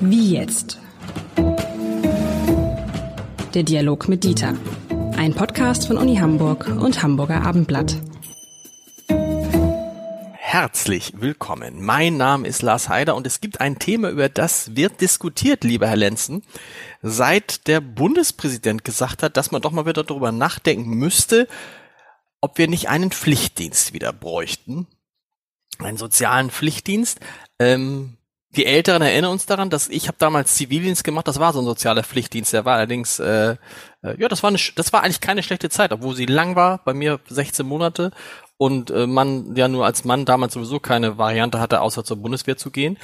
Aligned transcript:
Wie 0.00 0.32
jetzt? 0.32 0.78
Der 3.54 3.62
Dialog 3.62 4.08
mit 4.08 4.24
Dieter. 4.24 4.54
Ein 5.16 5.34
Podcast 5.34 5.86
von 5.86 5.96
Uni 5.96 6.16
Hamburg 6.16 6.66
und 6.68 7.02
Hamburger 7.02 7.42
Abendblatt. 7.42 7.96
Herzlich 10.32 11.14
willkommen. 11.16 11.82
Mein 11.84 12.16
Name 12.16 12.46
ist 12.46 12.62
Lars 12.62 12.88
Heider 12.88 13.16
und 13.16 13.26
es 13.26 13.40
gibt 13.40 13.60
ein 13.60 13.78
Thema, 13.78 14.10
über 14.10 14.28
das 14.28 14.76
wird 14.76 15.00
diskutiert, 15.00 15.64
lieber 15.64 15.88
Herr 15.88 15.96
Lenzen, 15.96 16.42
seit 17.02 17.66
der 17.66 17.80
Bundespräsident 17.80 18.84
gesagt 18.84 19.22
hat, 19.22 19.36
dass 19.36 19.50
man 19.50 19.62
doch 19.62 19.72
mal 19.72 19.86
wieder 19.86 20.04
darüber 20.04 20.30
nachdenken 20.32 20.90
müsste, 20.90 21.48
ob 22.40 22.58
wir 22.58 22.68
nicht 22.68 22.88
einen 22.88 23.10
Pflichtdienst 23.10 23.94
wieder 23.94 24.12
bräuchten. 24.12 24.86
Einen 25.80 25.96
sozialen 25.96 26.50
Pflichtdienst. 26.50 27.20
Ähm, 27.58 28.16
die 28.56 28.66
Älteren 28.66 29.02
erinnern 29.02 29.32
uns 29.32 29.46
daran, 29.46 29.70
dass 29.70 29.88
ich 29.88 30.06
habe 30.06 30.18
damals 30.18 30.54
Zivildienst 30.54 31.02
gemacht, 31.02 31.26
das 31.26 31.40
war 31.40 31.52
so 31.52 31.60
ein 31.60 31.64
sozialer 31.64 32.04
Pflichtdienst, 32.04 32.52
der 32.52 32.64
war 32.64 32.76
allerdings, 32.76 33.18
äh, 33.18 33.56
äh, 34.02 34.20
ja, 34.20 34.28
das 34.28 34.42
war, 34.42 34.50
eine, 34.50 34.58
das 34.76 34.92
war 34.92 35.02
eigentlich 35.02 35.20
keine 35.20 35.42
schlechte 35.42 35.70
Zeit, 35.70 35.92
obwohl 35.92 36.14
sie 36.14 36.26
lang 36.26 36.54
war, 36.54 36.78
bei 36.84 36.94
mir 36.94 37.20
16 37.26 37.66
Monate 37.66 38.12
und 38.56 38.90
äh, 38.90 39.06
man 39.06 39.56
ja 39.56 39.68
nur 39.68 39.84
als 39.84 40.04
Mann 40.04 40.24
damals 40.24 40.54
sowieso 40.54 40.78
keine 40.78 41.18
Variante 41.18 41.60
hatte, 41.60 41.80
außer 41.80 42.04
zur 42.04 42.18
Bundeswehr 42.18 42.56
zu 42.56 42.70
gehen. 42.70 42.98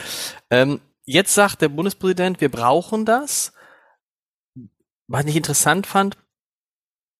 Ähm, 0.50 0.80
jetzt 1.04 1.34
sagt 1.34 1.62
der 1.62 1.68
Bundespräsident, 1.68 2.40
wir 2.40 2.50
brauchen 2.50 3.04
das. 3.04 3.52
Was 5.08 5.24
ich 5.24 5.34
interessant 5.34 5.88
fand, 5.88 6.16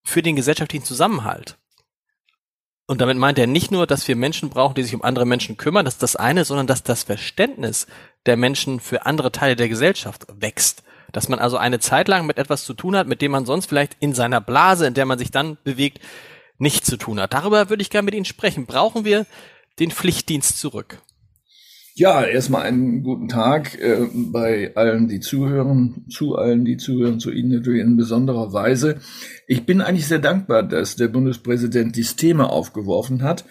für 0.05 0.21
den 0.21 0.37
gesellschaftlichen 0.37 0.85
Zusammenhalt. 0.85 1.57
Und 2.91 2.99
damit 2.99 3.15
meint 3.15 3.39
er 3.39 3.47
nicht 3.47 3.71
nur, 3.71 3.87
dass 3.87 4.05
wir 4.09 4.17
Menschen 4.17 4.49
brauchen, 4.49 4.75
die 4.75 4.83
sich 4.83 4.93
um 4.93 5.01
andere 5.01 5.25
Menschen 5.25 5.55
kümmern, 5.55 5.85
das 5.85 5.93
ist 5.93 6.03
das 6.03 6.17
eine, 6.17 6.43
sondern 6.43 6.67
dass 6.67 6.83
das 6.83 7.03
Verständnis 7.03 7.87
der 8.25 8.35
Menschen 8.35 8.81
für 8.81 9.05
andere 9.05 9.31
Teile 9.31 9.55
der 9.55 9.69
Gesellschaft 9.69 10.25
wächst. 10.41 10.83
Dass 11.13 11.29
man 11.29 11.39
also 11.39 11.55
eine 11.55 11.79
Zeit 11.79 12.09
lang 12.09 12.25
mit 12.25 12.37
etwas 12.37 12.65
zu 12.65 12.73
tun 12.73 12.97
hat, 12.97 13.07
mit 13.07 13.21
dem 13.21 13.31
man 13.31 13.45
sonst 13.45 13.67
vielleicht 13.67 13.95
in 14.01 14.13
seiner 14.13 14.41
Blase, 14.41 14.87
in 14.87 14.93
der 14.93 15.05
man 15.05 15.17
sich 15.17 15.31
dann 15.31 15.57
bewegt, 15.63 16.01
nichts 16.57 16.85
zu 16.85 16.97
tun 16.97 17.21
hat. 17.21 17.33
Darüber 17.33 17.69
würde 17.69 17.81
ich 17.81 17.91
gerne 17.91 18.03
mit 18.03 18.13
Ihnen 18.13 18.25
sprechen. 18.25 18.65
Brauchen 18.65 19.05
wir 19.05 19.25
den 19.79 19.91
Pflichtdienst 19.91 20.59
zurück? 20.59 21.01
Ja, 21.93 22.23
erstmal 22.23 22.61
einen 22.61 23.03
guten 23.03 23.27
Tag 23.27 23.77
äh, 23.77 24.07
bei 24.13 24.75
allen, 24.75 25.09
die 25.09 25.19
zuhören, 25.19 26.05
zu 26.09 26.35
allen, 26.35 26.63
die 26.63 26.77
zuhören, 26.77 27.19
zu 27.19 27.31
Ihnen 27.31 27.51
natürlich 27.51 27.81
in 27.81 27.97
besonderer 27.97 28.53
Weise. 28.53 28.99
Ich 29.45 29.65
bin 29.65 29.81
eigentlich 29.81 30.07
sehr 30.07 30.19
dankbar, 30.19 30.63
dass 30.63 30.95
der 30.95 31.09
Bundespräsident 31.09 31.97
dieses 31.97 32.15
Thema 32.15 32.49
aufgeworfen 32.49 33.23
hat, 33.23 33.43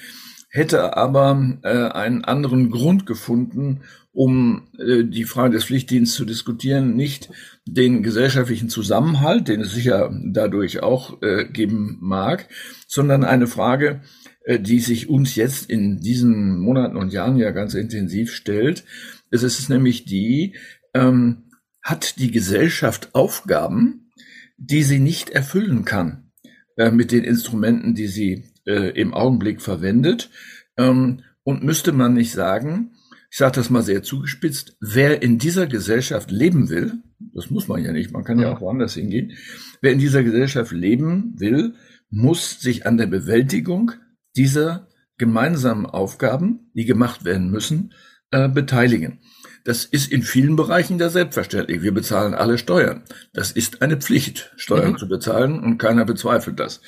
hätte 0.49 0.97
aber 0.97 1.59
äh, 1.63 1.69
einen 1.69 2.25
anderen 2.25 2.71
Grund 2.71 3.05
gefunden, 3.05 3.83
um 4.13 4.69
äh, 4.79 5.05
die 5.05 5.25
Frage 5.25 5.55
des 5.55 5.67
Pflichtdienstes 5.67 6.17
zu 6.17 6.25
diskutieren, 6.25 6.97
nicht 6.97 7.29
den 7.67 8.03
gesellschaftlichen 8.03 8.71
Zusammenhalt, 8.71 9.49
den 9.49 9.61
es 9.61 9.73
sicher 9.73 10.11
dadurch 10.25 10.83
auch 10.83 11.21
äh, 11.21 11.45
geben 11.45 11.99
mag, 12.01 12.49
sondern 12.89 13.23
eine 13.25 13.47
Frage, 13.47 14.01
die 14.49 14.81
sich 14.81 15.09
uns 15.09 15.37
jetzt 15.37 15.69
in 15.69 16.01
diesen 16.01 16.59
Monaten 16.59 16.97
und 16.97 17.13
Jahren 17.13 17.37
ja 17.37 17.51
ganz 17.51 17.75
intensiv 17.75 18.33
stellt. 18.33 18.85
Es 19.31 19.43
ist 19.43 19.69
nämlich 19.69 20.05
die, 20.05 20.57
ähm, 20.95 21.51
hat 21.83 22.19
die 22.19 22.31
Gesellschaft 22.31 23.15
Aufgaben, 23.15 24.11
die 24.57 24.83
sie 24.83 24.99
nicht 24.99 25.31
erfüllen 25.31 25.85
kann 25.85 26.31
äh, 26.77 26.91
mit 26.91 27.13
den 27.13 27.25
Instrumenten, 27.25 27.95
die 27.95 28.09
sie 28.09 28.45
äh, 28.67 28.91
im 28.91 29.15
Augenblick 29.15 29.63
verwendet. 29.63 30.31
Ähm, 30.77 31.23
und 31.43 31.65
müsste 31.65 31.93
man 31.93 32.15
nicht 32.15 32.33
sagen, 32.33 32.93
ich 33.31 33.39
sage 33.39 33.57
das 33.57 33.71
mal 33.71 33.83
sehr 33.83 34.03
zugespitzt, 34.03 34.77
wer 34.81 35.23
in 35.23 35.39
dieser 35.39 35.67
Gesellschaft 35.67 36.31
leben 36.31 36.69
will, 36.69 36.99
das 37.35 37.51
muss 37.51 37.69
man 37.69 37.83
ja 37.83 37.93
nicht, 37.93 38.13
man 38.13 38.25
kann 38.25 38.39
ja 38.39 38.53
auch 38.53 38.61
woanders 38.61 38.95
hingehen, 38.95 39.33
wer 39.81 39.93
in 39.93 39.99
dieser 39.99 40.23
Gesellschaft 40.23 40.73
leben 40.73 41.35
will, 41.39 41.75
muss 42.11 42.61
sich 42.61 42.87
an 42.87 42.97
der 42.97 43.07
Bewältigung 43.07 43.93
dieser 44.37 44.89
gemeinsamen 45.19 45.87
Aufgaben, 45.87 46.71
die 46.75 46.85
gemacht 46.85 47.25
werden 47.25 47.51
müssen, 47.51 47.93
äh, 48.31 48.49
beteiligen. 48.49 49.21
Das 49.65 49.85
ist 49.85 50.11
in 50.11 50.23
vielen 50.23 50.57
Bereichen 50.57 50.99
ja 50.99 51.11
selbstverständlich. 51.11 51.83
Wir 51.83 51.93
bezahlen 51.93 52.35
alle 52.35 52.57
Steuern. 52.57 53.03
Das 53.35 53.53
ist 53.53 53.83
eine 53.83 53.99
Pflicht, 53.99 54.53
Steuern 54.57 54.93
mhm. 54.93 54.99
zu 54.99 55.09
bezahlen 55.09 55.61
und 55.61 55.79
keiner 55.79 56.05
bezweifelt 56.05 56.59
das. 56.59 56.81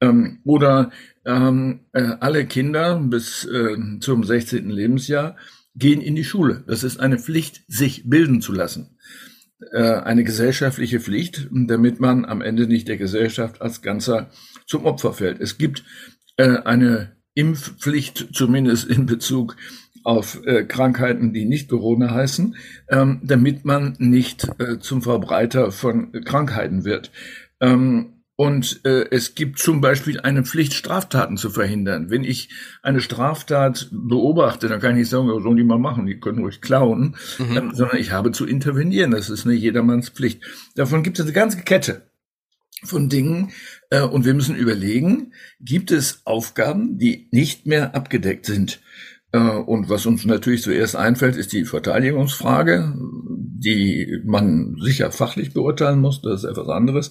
Ähm, 0.00 0.40
oder 0.44 0.90
ähm, 1.24 1.80
äh, 1.92 2.16
alle 2.20 2.46
Kinder 2.46 3.00
bis 3.00 3.44
äh, 3.46 3.76
zum 4.00 4.24
16. 4.24 4.68
Lebensjahr 4.68 5.36
gehen 5.74 6.00
in 6.00 6.14
die 6.14 6.24
Schule. 6.24 6.64
Das 6.66 6.84
ist 6.84 7.00
eine 7.00 7.18
Pflicht, 7.18 7.62
sich 7.68 8.08
bilden 8.08 8.42
zu 8.42 8.52
lassen. 8.52 8.98
Äh, 9.72 9.82
eine 9.82 10.24
gesellschaftliche 10.24 11.00
Pflicht, 11.00 11.48
damit 11.50 11.98
man 11.98 12.24
am 12.24 12.42
Ende 12.42 12.66
nicht 12.66 12.88
der 12.88 12.96
Gesellschaft 12.96 13.62
als 13.62 13.82
Ganzer 13.82 14.30
zum 14.66 14.84
Opfer 14.84 15.12
fällt. 15.12 15.40
Es 15.40 15.58
gibt 15.58 15.84
eine 16.38 17.16
Impfpflicht, 17.34 18.28
zumindest 18.32 18.88
in 18.88 19.06
Bezug 19.06 19.56
auf 20.04 20.40
äh, 20.46 20.64
Krankheiten, 20.64 21.32
die 21.32 21.44
nicht 21.44 21.68
Corona 21.68 22.10
heißen, 22.10 22.56
ähm, 22.88 23.20
damit 23.22 23.64
man 23.64 23.94
nicht 23.98 24.48
äh, 24.58 24.78
zum 24.78 25.02
Verbreiter 25.02 25.70
von 25.70 26.12
Krankheiten 26.24 26.84
wird. 26.84 27.10
Ähm, 27.60 28.14
und 28.34 28.84
äh, 28.84 29.06
es 29.10 29.34
gibt 29.34 29.58
zum 29.58 29.80
Beispiel 29.80 30.20
eine 30.20 30.44
Pflicht, 30.44 30.72
Straftaten 30.72 31.36
zu 31.36 31.50
verhindern. 31.50 32.08
Wenn 32.08 32.22
ich 32.22 32.50
eine 32.82 33.00
Straftat 33.00 33.88
beobachte, 33.90 34.68
dann 34.68 34.80
kann 34.80 34.92
ich 34.92 34.98
nicht 34.98 35.10
sagen, 35.10 35.28
was 35.28 35.42
sollen 35.42 35.56
die 35.56 35.64
mal 35.64 35.78
machen, 35.78 36.06
die 36.06 36.20
können 36.20 36.38
ruhig 36.38 36.60
klauen, 36.60 37.16
mhm. 37.38 37.56
ähm, 37.56 37.70
sondern 37.74 37.98
ich 37.98 38.12
habe 38.12 38.30
zu 38.32 38.46
intervenieren. 38.46 39.10
Das 39.10 39.28
ist 39.28 39.44
eine 39.44 39.54
jedermanns 39.54 40.08
Pflicht. 40.08 40.42
Davon 40.76 41.02
gibt 41.02 41.18
es 41.18 41.24
eine 41.24 41.34
ganze 41.34 41.58
Kette 41.62 42.07
von 42.84 43.08
Dingen, 43.08 43.50
äh, 43.90 44.02
und 44.02 44.24
wir 44.24 44.34
müssen 44.34 44.56
überlegen, 44.56 45.32
gibt 45.60 45.90
es 45.90 46.22
Aufgaben, 46.24 46.98
die 46.98 47.28
nicht 47.30 47.66
mehr 47.66 47.94
abgedeckt 47.94 48.46
sind? 48.46 48.80
Äh, 49.32 49.38
und 49.38 49.88
was 49.88 50.06
uns 50.06 50.24
natürlich 50.24 50.62
zuerst 50.62 50.96
einfällt, 50.96 51.36
ist 51.36 51.52
die 51.52 51.64
Verteidigungsfrage, 51.64 52.94
die 53.60 54.20
man 54.24 54.76
sicher 54.80 55.10
fachlich 55.10 55.52
beurteilen 55.52 56.00
muss, 56.00 56.22
das 56.22 56.44
ist 56.44 56.50
etwas 56.50 56.68
anderes, 56.68 57.10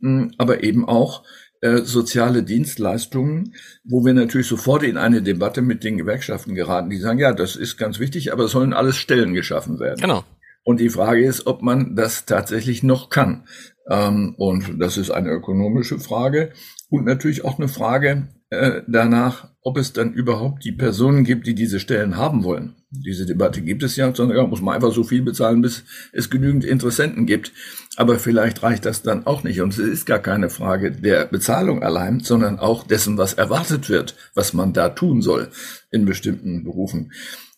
hm, 0.00 0.32
aber 0.38 0.62
eben 0.62 0.86
auch 0.86 1.24
äh, 1.62 1.78
soziale 1.78 2.42
Dienstleistungen, 2.42 3.54
wo 3.82 4.04
wir 4.04 4.12
natürlich 4.12 4.46
sofort 4.46 4.82
in 4.82 4.98
eine 4.98 5.22
Debatte 5.22 5.62
mit 5.62 5.84
den 5.84 5.96
Gewerkschaften 5.96 6.54
geraten, 6.54 6.90
die 6.90 6.98
sagen, 6.98 7.18
ja, 7.18 7.32
das 7.32 7.56
ist 7.56 7.78
ganz 7.78 7.98
wichtig, 7.98 8.32
aber 8.32 8.44
es 8.44 8.50
sollen 8.52 8.74
alles 8.74 8.96
Stellen 8.96 9.32
geschaffen 9.32 9.80
werden. 9.80 10.00
Genau. 10.00 10.22
Und 10.66 10.80
die 10.80 10.90
Frage 10.90 11.24
ist, 11.24 11.46
ob 11.46 11.62
man 11.62 11.94
das 11.94 12.26
tatsächlich 12.26 12.82
noch 12.82 13.08
kann. 13.08 13.44
Ähm, 13.88 14.34
und 14.36 14.80
das 14.80 14.96
ist 14.96 15.12
eine 15.12 15.30
ökonomische 15.30 16.00
Frage 16.00 16.50
und 16.90 17.04
natürlich 17.04 17.44
auch 17.44 17.60
eine 17.60 17.68
Frage 17.68 18.26
äh, 18.50 18.82
danach, 18.88 19.48
ob 19.62 19.76
es 19.76 19.92
dann 19.92 20.12
überhaupt 20.12 20.64
die 20.64 20.72
Personen 20.72 21.22
gibt, 21.22 21.46
die 21.46 21.54
diese 21.54 21.78
Stellen 21.78 22.16
haben 22.16 22.42
wollen. 22.42 22.74
Diese 22.90 23.26
Debatte 23.26 23.62
gibt 23.62 23.84
es 23.84 23.94
ja, 23.94 24.12
sondern 24.12 24.38
ja, 24.38 24.44
muss 24.44 24.60
man 24.60 24.74
einfach 24.74 24.92
so 24.92 25.04
viel 25.04 25.22
bezahlen, 25.22 25.62
bis 25.62 25.84
es 26.12 26.30
genügend 26.30 26.64
Interessenten 26.64 27.26
gibt. 27.26 27.52
Aber 27.96 28.18
vielleicht 28.18 28.64
reicht 28.64 28.86
das 28.86 29.02
dann 29.02 29.24
auch 29.24 29.44
nicht. 29.44 29.60
Und 29.60 29.72
es 29.72 29.78
ist 29.78 30.04
gar 30.04 30.18
keine 30.18 30.50
Frage 30.50 30.90
der 30.90 31.26
Bezahlung 31.26 31.84
allein, 31.84 32.18
sondern 32.18 32.58
auch 32.58 32.84
dessen, 32.84 33.18
was 33.18 33.34
erwartet 33.34 33.88
wird, 33.88 34.16
was 34.34 34.52
man 34.52 34.72
da 34.72 34.88
tun 34.88 35.22
soll 35.22 35.48
in 35.92 36.06
bestimmten 36.06 36.64
Berufen. 36.64 37.12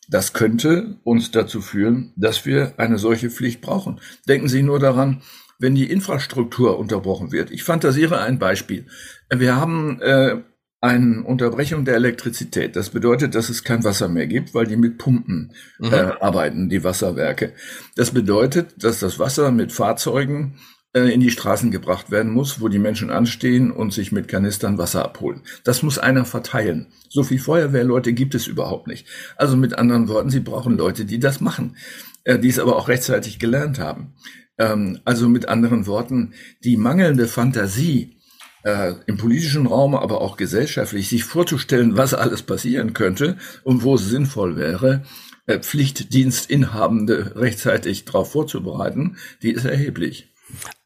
Das 0.09 0.33
könnte 0.33 0.97
uns 1.05 1.31
dazu 1.31 1.61
führen, 1.61 2.13
dass 2.17 2.47
wir 2.47 2.75
eine 2.79 2.99
solche 2.99 3.31
Pflicht 3.31 3.61
brauchen. 3.61 4.01
Denken 4.27 4.49
Sie 4.49 4.63
nur 4.63 4.79
daran, 4.79 5.23
wenn 5.59 5.75
die 5.75 5.91
Infrastruktur 5.91 6.79
unterbrochen 6.79 7.33
wird. 7.33 7.51
Ich 7.51 7.65
fantasiere 7.65 8.21
ein 8.21 8.39
Beispiel. 8.39 8.87
Wir 9.29 9.57
haben 9.57 10.01
äh, 10.01 10.37
eine 10.81 11.25
Unterbrechung 11.25 11.85
der 11.85 11.97
Elektrizität. 11.97 12.77
Das 12.77 12.91
bedeutet, 12.91 13.35
dass 13.35 13.49
es 13.49 13.65
kein 13.65 13.83
Wasser 13.83 14.09
mehr 14.09 14.29
gibt, 14.29 14.55
weil 14.55 14.67
die 14.67 14.77
mit 14.77 14.99
Pumpen 14.99 15.53
mhm. 15.79 15.93
äh, 15.93 16.13
arbeiten, 16.21 16.69
die 16.69 16.85
Wasserwerke. 16.85 17.53
Das 17.97 18.13
bedeutet, 18.13 18.83
dass 18.83 19.01
das 19.01 19.19
Wasser 19.19 19.51
mit 19.51 19.73
Fahrzeugen 19.73 20.59
in 21.07 21.21
die 21.21 21.31
Straßen 21.31 21.71
gebracht 21.71 22.11
werden 22.11 22.33
muss, 22.33 22.61
wo 22.61 22.69
die 22.69 22.79
Menschen 22.79 23.11
anstehen 23.11 23.71
und 23.71 23.93
sich 23.93 24.13
mit 24.13 24.29
Kanistern 24.29 24.79
Wasser 24.79 25.05
abholen. 25.05 25.43
Das 25.65 25.83
muss 25.83 25.99
einer 25.99 26.25
verteilen. 26.25 26.89
So 27.09 27.23
viel 27.23 27.39
Feuerwehrleute 27.39 28.13
gibt 28.13 28.35
es 28.35 28.47
überhaupt 28.47 28.87
nicht. 28.87 29.07
Also 29.37 29.57
mit 29.57 29.79
anderen 29.79 30.09
Worten, 30.09 30.31
Sie 30.31 30.41
brauchen 30.41 30.77
Leute, 30.77 31.05
die 31.05 31.19
das 31.19 31.41
machen, 31.41 31.77
äh, 32.25 32.39
die 32.39 32.49
es 32.49 32.59
aber 32.59 32.77
auch 32.77 32.89
rechtzeitig 32.89 33.39
gelernt 33.39 33.79
haben. 33.79 34.15
Ähm, 34.59 35.01
also 35.05 35.29
mit 35.29 35.49
anderen 35.49 35.87
Worten, 35.87 36.35
die 36.65 36.77
mangelnde 36.77 37.29
Fantasie 37.29 38.17
äh, 38.65 38.95
im 39.07 39.17
politischen 39.17 39.67
Raum, 39.67 39.95
aber 39.95 40.21
auch 40.21 40.37
gesellschaftlich, 40.37 41.09
sich 41.09 41.25
vorzustellen, 41.25 41.97
was 41.97 42.15
alles 42.15 42.43
passieren 42.43 42.93
könnte 42.93 43.37
und 43.65 43.83
wo 43.83 43.95
es 43.95 44.09
sinnvoll 44.09 44.57
wäre, 44.57 45.05
äh, 45.47 45.61
Pflichtdienstinhabende 45.61 47.37
rechtzeitig 47.37 48.05
darauf 48.05 48.33
vorzubereiten, 48.33 49.17
die 49.43 49.53
ist 49.53 49.65
erheblich. 49.65 50.29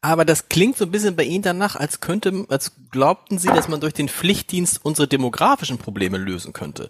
Aber 0.01 0.25
das 0.25 0.49
klingt 0.49 0.77
so 0.77 0.85
ein 0.85 0.91
bisschen 0.91 1.15
bei 1.15 1.23
Ihnen 1.23 1.43
danach, 1.43 1.75
als 1.75 2.01
könnte, 2.01 2.45
als 2.49 2.73
glaubten 2.91 3.37
Sie, 3.37 3.47
dass 3.47 3.67
man 3.67 3.81
durch 3.81 3.93
den 3.93 4.09
Pflichtdienst 4.09 4.79
unsere 4.83 5.07
demografischen 5.07 5.77
Probleme 5.77 6.17
lösen 6.17 6.53
könnte. 6.53 6.89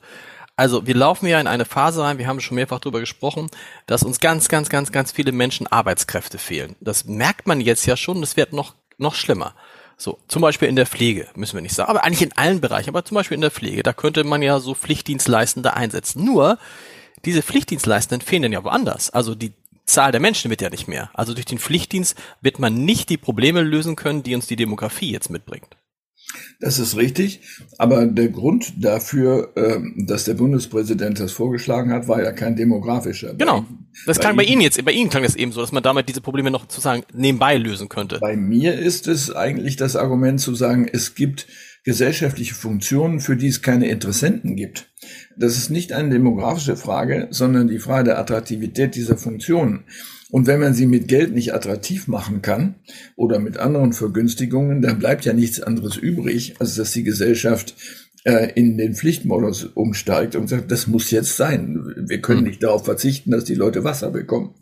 Also 0.56 0.86
wir 0.86 0.96
laufen 0.96 1.26
ja 1.26 1.40
in 1.40 1.48
eine 1.48 1.66
Phase 1.66 2.04
rein, 2.04 2.20
wir 2.20 2.28
haben 2.28 2.40
schon 2.40 2.56
mehrfach 2.56 2.80
darüber 2.80 3.00
gesprochen, 3.00 3.50
dass 3.88 4.04
uns 4.04 4.20
ganz, 4.20 4.50
ganz, 4.50 4.70
ganz, 4.70 4.92
ganz 4.92 5.12
viele 5.12 5.32
Menschen 5.32 5.66
Arbeitskräfte 5.66 6.38
fehlen. 6.38 6.76
Das 6.80 7.06
merkt 7.06 7.48
man 7.48 7.60
jetzt 7.60 7.86
ja 7.86 7.98
schon, 7.98 8.22
das 8.22 8.38
wird 8.38 8.54
noch, 8.54 8.76
noch 8.98 9.16
schlimmer. 9.16 9.56
So, 9.98 10.20
zum 10.28 10.42
Beispiel 10.42 10.68
in 10.68 10.76
der 10.76 10.86
Pflege, 10.86 11.28
müssen 11.36 11.56
wir 11.56 11.62
nicht 11.62 11.76
sagen, 11.76 11.90
aber 11.90 12.04
eigentlich 12.04 12.22
in 12.22 12.38
allen 12.38 12.62
Bereichen, 12.62 12.90
aber 12.90 13.06
zum 13.06 13.16
Beispiel 13.16 13.36
in 13.36 13.42
der 13.42 13.52
Pflege, 13.52 13.84
da 13.84 13.94
könnte 13.94 14.24
man 14.24 14.42
ja 14.42 14.60
so 14.60 14.76
Pflichtdienstleistende 14.76 15.76
einsetzen. 15.76 16.24
Nur, 16.24 16.60
diese 17.26 17.42
Pflichtdienstleistenden 17.42 18.26
fehlen 18.26 18.44
dann 18.44 18.52
ja 18.52 18.64
woanders. 18.64 19.10
Also 19.12 19.34
die 19.34 19.54
Zahl 19.86 20.12
der 20.12 20.22
Menschen 20.22 20.50
wird 20.50 20.62
ja 20.62 20.70
nicht 20.70 20.88
mehr. 20.88 21.10
Also 21.14 21.34
durch 21.34 21.46
den 21.46 21.60
Pflichtdienst 21.60 22.16
wird 22.42 22.60
man 22.60 22.86
nicht 22.86 23.10
die 23.10 23.18
Probleme 23.18 23.62
lösen 23.62 23.96
können, 23.96 24.24
die 24.24 24.36
uns 24.36 24.48
die 24.48 24.56
Demografie 24.56 25.12
jetzt 25.12 25.30
mitbringt. 25.30 25.78
Das 26.60 26.80
ist 26.80 26.96
richtig, 26.96 27.42
aber 27.78 28.06
der 28.06 28.30
Grund 28.30 28.84
dafür, 28.84 29.52
ähm, 29.56 30.06
dass 30.08 30.24
der 30.24 30.34
Bundespräsident 30.36 31.20
das 31.20 31.32
vorgeschlagen 31.32 31.92
hat, 31.92 32.08
war 32.08 32.24
ja 32.24 32.32
kein 32.32 32.56
demografischer. 32.56 33.34
Genau. 33.34 33.66
Das 34.06 34.20
klang 34.20 34.36
bei 34.36 34.44
Ihnen 34.44 34.62
jetzt, 34.62 34.84
bei 34.84 34.94
Ihnen 34.94 35.10
klang 35.10 35.24
das 35.24 35.36
eben 35.36 35.52
so, 35.52 35.62
dass 35.62 35.72
man 35.72 35.84
damit 35.84 36.10
diese 36.10 36.22
Probleme 36.22 36.50
noch 36.50 36.62
sozusagen 36.62 37.04
nebenbei 37.14 37.58
lösen 37.58 37.90
könnte. 37.90 38.20
Bei 38.20 38.36
mir 38.36 38.74
ist 38.74 39.08
es 39.08 39.36
eigentlich 39.36 39.76
das 39.76 39.96
Argument 39.96 40.40
zu 40.40 40.56
sagen, 40.56 40.88
es 40.92 41.14
gibt 41.14 41.48
gesellschaftliche 41.84 42.56
Funktionen, 42.56 43.20
für 43.20 43.36
die 43.36 43.48
es 43.48 43.62
keine 43.62 43.90
Interessenten 43.90 44.56
gibt. 44.56 44.94
Das 45.38 45.58
ist 45.58 45.70
nicht 45.70 45.92
eine 45.92 46.10
demografische 46.10 46.78
Frage, 46.78 47.28
sondern 47.30 47.68
die 47.68 47.80
Frage 47.80 48.06
der 48.06 48.20
Attraktivität 48.20 48.96
dieser 48.96 49.18
Funktionen. 49.18 49.84
Und 50.32 50.48
wenn 50.48 50.60
man 50.60 50.74
sie 50.74 50.88
mit 50.88 51.08
Geld 51.08 51.34
nicht 51.34 51.54
attraktiv 51.54 52.08
machen 52.08 52.42
kann 52.42 52.76
oder 53.16 53.40
mit 53.40 53.58
anderen 53.58 53.94
Vergünstigungen, 53.94 54.82
dann 54.82 54.98
bleibt 54.98 55.26
ja 55.26 55.34
nichts 55.34 55.62
anderes 55.62 55.98
übrig, 55.98 56.56
als 56.60 56.76
dass 56.76 56.92
die 56.92 57.04
Gesellschaft 57.04 57.76
äh, 58.24 58.52
in 58.56 58.78
den 58.78 58.96
Pflichtmodus 58.96 59.66
umsteigt 59.66 60.36
und 60.36 60.48
sagt, 60.48 60.72
das 60.72 60.88
muss 60.88 61.12
jetzt 61.12 61.38
sein. 61.38 61.84
Wir 62.08 62.22
können 62.22 62.40
hm. 62.40 62.48
nicht 62.48 62.64
darauf 62.64 62.86
verzichten, 62.86 63.32
dass 63.32 63.44
die 63.44 63.56
Leute 63.56 63.84
Wasser 63.84 64.10
bekommen. 64.10 64.56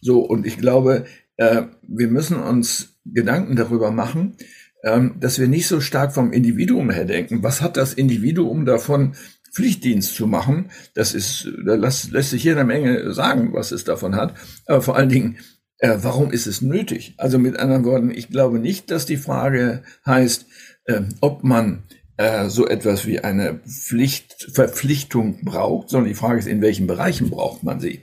So, 0.00 0.20
und 0.20 0.46
ich 0.46 0.58
glaube, 0.58 1.06
äh, 1.36 1.62
wir 1.86 2.08
müssen 2.08 2.36
uns 2.36 2.98
Gedanken 3.04 3.56
darüber 3.56 3.90
machen, 3.90 4.36
dass 4.80 5.40
wir 5.40 5.48
nicht 5.48 5.66
so 5.66 5.80
stark 5.80 6.14
vom 6.14 6.32
Individuum 6.32 6.90
her 6.90 7.04
denken. 7.04 7.42
Was 7.42 7.62
hat 7.62 7.76
das 7.76 7.92
Individuum 7.92 8.64
davon, 8.64 9.14
Pflichtdienst 9.52 10.14
zu 10.14 10.26
machen. 10.26 10.70
Das 10.94 11.14
ist, 11.14 11.50
da 11.64 11.74
lässt, 11.74 12.12
lässt 12.12 12.30
sich 12.30 12.48
eine 12.48 12.64
Menge 12.64 13.12
sagen, 13.12 13.52
was 13.52 13.72
es 13.72 13.84
davon 13.84 14.14
hat. 14.16 14.34
Aber 14.66 14.82
vor 14.82 14.96
allen 14.96 15.08
Dingen, 15.08 15.38
äh, 15.78 15.96
warum 16.00 16.30
ist 16.30 16.46
es 16.46 16.62
nötig? 16.62 17.14
Also 17.18 17.38
mit 17.38 17.58
anderen 17.58 17.84
Worten, 17.84 18.10
ich 18.10 18.28
glaube 18.28 18.58
nicht, 18.58 18.90
dass 18.90 19.06
die 19.06 19.16
Frage 19.16 19.82
heißt, 20.06 20.46
äh, 20.84 21.02
ob 21.20 21.44
man 21.44 21.84
äh, 22.16 22.48
so 22.48 22.66
etwas 22.66 23.06
wie 23.06 23.20
eine 23.20 23.60
Pflicht, 23.66 24.48
Verpflichtung 24.52 25.44
braucht, 25.44 25.88
sondern 25.88 26.08
die 26.08 26.14
Frage 26.14 26.38
ist, 26.38 26.48
in 26.48 26.62
welchen 26.62 26.86
Bereichen 26.86 27.30
braucht 27.30 27.62
man 27.62 27.80
sie? 27.80 28.02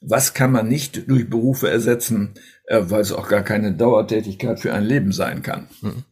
Was 0.00 0.32
kann 0.32 0.50
man 0.50 0.66
nicht 0.66 1.08
durch 1.08 1.28
Berufe 1.28 1.68
ersetzen, 1.70 2.34
äh, 2.66 2.80
weil 2.84 3.02
es 3.02 3.12
auch 3.12 3.28
gar 3.28 3.42
keine 3.42 3.74
Dauertätigkeit 3.74 4.58
für 4.60 4.72
ein 4.72 4.84
Leben 4.84 5.12
sein 5.12 5.42
kann? 5.42 5.68
Mhm. 5.82 6.04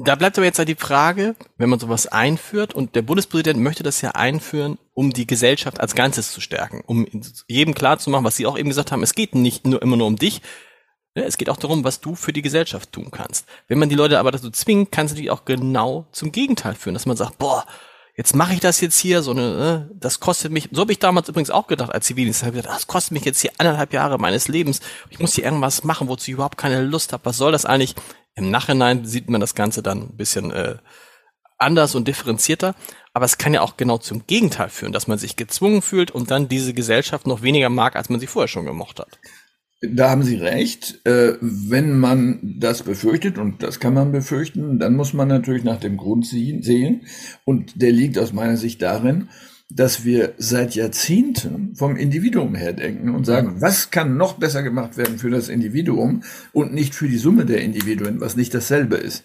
Da 0.00 0.14
bleibt 0.14 0.38
aber 0.38 0.44
jetzt 0.44 0.58
halt 0.58 0.68
die 0.68 0.76
Frage, 0.76 1.34
wenn 1.56 1.68
man 1.68 1.80
sowas 1.80 2.06
einführt 2.06 2.72
und 2.72 2.94
der 2.94 3.02
Bundespräsident 3.02 3.58
möchte 3.58 3.82
das 3.82 4.00
ja 4.00 4.12
einführen, 4.12 4.78
um 4.94 5.12
die 5.12 5.26
Gesellschaft 5.26 5.80
als 5.80 5.94
Ganzes 5.96 6.30
zu 6.30 6.40
stärken, 6.40 6.82
um 6.86 7.06
jedem 7.48 7.74
klar 7.74 7.98
zu 7.98 8.10
machen, 8.10 8.24
was 8.24 8.36
Sie 8.36 8.46
auch 8.46 8.56
eben 8.56 8.68
gesagt 8.68 8.92
haben, 8.92 9.02
es 9.02 9.14
geht 9.14 9.34
nicht 9.34 9.66
nur 9.66 9.82
immer 9.82 9.96
nur 9.96 10.06
um 10.06 10.16
dich, 10.16 10.40
ne, 11.16 11.24
es 11.24 11.36
geht 11.36 11.50
auch 11.50 11.56
darum, 11.56 11.82
was 11.82 12.00
du 12.00 12.14
für 12.14 12.32
die 12.32 12.42
Gesellschaft 12.42 12.92
tun 12.92 13.10
kannst. 13.10 13.46
Wenn 13.66 13.78
man 13.78 13.88
die 13.88 13.96
Leute 13.96 14.20
aber 14.20 14.30
dazu 14.30 14.50
zwingt, 14.50 14.92
kann 14.92 15.06
es 15.06 15.12
natürlich 15.12 15.32
auch 15.32 15.44
genau 15.44 16.06
zum 16.12 16.30
Gegenteil 16.30 16.74
führen, 16.74 16.94
dass 16.94 17.06
man 17.06 17.16
sagt, 17.16 17.38
boah, 17.38 17.66
jetzt 18.16 18.36
mache 18.36 18.54
ich 18.54 18.60
das 18.60 18.80
jetzt 18.80 18.98
hier, 18.98 19.22
so 19.22 19.32
eine, 19.32 19.40
ne, 19.40 19.90
das 19.94 20.20
kostet 20.20 20.52
mich, 20.52 20.68
so 20.70 20.80
habe 20.80 20.92
ich 20.92 21.00
damals 21.00 21.28
übrigens 21.28 21.50
auch 21.50 21.66
gedacht 21.66 21.92
als 21.92 22.06
Zivildienst, 22.06 22.44
habe 22.44 22.56
gedacht, 22.56 22.74
das 22.74 22.86
kostet 22.86 23.12
mich 23.12 23.24
jetzt 23.24 23.40
hier 23.40 23.50
eineinhalb 23.58 23.92
Jahre 23.92 24.18
meines 24.18 24.46
Lebens, 24.46 24.80
ich 25.10 25.18
muss 25.18 25.34
hier 25.34 25.44
irgendwas 25.44 25.82
machen, 25.82 26.08
wozu 26.08 26.30
ich 26.30 26.34
überhaupt 26.34 26.58
keine 26.58 26.82
Lust 26.82 27.12
habe, 27.12 27.24
was 27.24 27.36
soll 27.36 27.50
das 27.50 27.64
eigentlich? 27.64 27.96
Im 28.38 28.50
Nachhinein 28.50 29.04
sieht 29.04 29.28
man 29.28 29.40
das 29.40 29.54
Ganze 29.54 29.82
dann 29.82 30.02
ein 30.02 30.16
bisschen 30.16 30.50
äh, 30.50 30.76
anders 31.58 31.94
und 31.94 32.08
differenzierter. 32.08 32.74
Aber 33.12 33.24
es 33.24 33.38
kann 33.38 33.54
ja 33.54 33.62
auch 33.62 33.76
genau 33.76 33.98
zum 33.98 34.26
Gegenteil 34.26 34.68
führen, 34.68 34.92
dass 34.92 35.08
man 35.08 35.18
sich 35.18 35.36
gezwungen 35.36 35.82
fühlt 35.82 36.10
und 36.10 36.30
dann 36.30 36.48
diese 36.48 36.72
Gesellschaft 36.72 37.26
noch 37.26 37.42
weniger 37.42 37.68
mag, 37.68 37.96
als 37.96 38.08
man 38.08 38.20
sie 38.20 38.26
vorher 38.26 38.48
schon 38.48 38.64
gemocht 38.64 39.00
hat. 39.00 39.18
Da 39.80 40.10
haben 40.10 40.24
Sie 40.24 40.36
recht. 40.36 41.06
Äh, 41.06 41.34
wenn 41.40 41.98
man 41.98 42.56
das 42.58 42.82
befürchtet, 42.82 43.38
und 43.38 43.62
das 43.62 43.78
kann 43.78 43.94
man 43.94 44.10
befürchten, 44.10 44.78
dann 44.78 44.96
muss 44.96 45.12
man 45.12 45.28
natürlich 45.28 45.62
nach 45.62 45.78
dem 45.78 45.96
Grund 45.96 46.26
sehen. 46.26 47.06
Und 47.44 47.80
der 47.80 47.92
liegt 47.92 48.18
aus 48.18 48.32
meiner 48.32 48.56
Sicht 48.56 48.82
darin, 48.82 49.28
dass 49.70 50.04
wir 50.04 50.32
seit 50.38 50.74
Jahrzehnten 50.74 51.74
vom 51.74 51.96
Individuum 51.96 52.54
her 52.54 52.72
denken 52.72 53.14
und 53.14 53.26
sagen, 53.26 53.56
was 53.60 53.90
kann 53.90 54.16
noch 54.16 54.34
besser 54.34 54.62
gemacht 54.62 54.96
werden 54.96 55.18
für 55.18 55.30
das 55.30 55.50
Individuum 55.50 56.22
und 56.52 56.72
nicht 56.72 56.94
für 56.94 57.06
die 57.06 57.18
Summe 57.18 57.44
der 57.44 57.60
Individuen, 57.60 58.20
was 58.20 58.34
nicht 58.34 58.54
dasselbe 58.54 58.96
ist. 58.96 59.24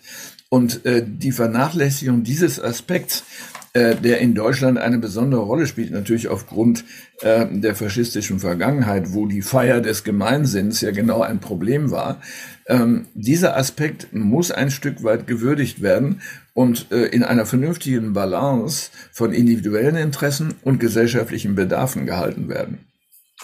Und 0.49 0.85
äh, 0.85 1.03
die 1.05 1.31
Vernachlässigung 1.31 2.23
dieses 2.23 2.61
Aspekts, 2.61 3.23
äh, 3.71 3.95
der 3.95 4.19
in 4.19 4.35
Deutschland 4.35 4.77
eine 4.77 4.99
besondere 4.99 5.41
Rolle 5.41 5.65
spielt, 5.65 5.91
natürlich 5.91 6.27
aufgrund 6.27 6.83
äh, 7.21 7.47
der 7.49 7.73
faschistischen 7.73 8.39
Vergangenheit, 8.39 9.13
wo 9.13 9.25
die 9.25 9.41
Feier 9.41 9.79
des 9.79 10.03
Gemeinsinns 10.03 10.81
ja 10.81 10.91
genau 10.91 11.21
ein 11.21 11.39
Problem 11.39 11.89
war, 11.89 12.21
ähm, 12.67 13.07
dieser 13.13 13.57
Aspekt 13.57 14.13
muss 14.13 14.51
ein 14.51 14.71
Stück 14.71 15.03
weit 15.03 15.25
gewürdigt 15.25 15.81
werden 15.81 16.21
und 16.53 16.91
äh, 16.91 17.05
in 17.05 17.23
einer 17.23 17.45
vernünftigen 17.45 18.13
Balance 18.13 18.91
von 19.11 19.33
individuellen 19.33 19.95
Interessen 19.95 20.55
und 20.63 20.79
gesellschaftlichen 20.79 21.55
Bedarfen 21.55 22.05
gehalten 22.05 22.47
werden. 22.47 22.87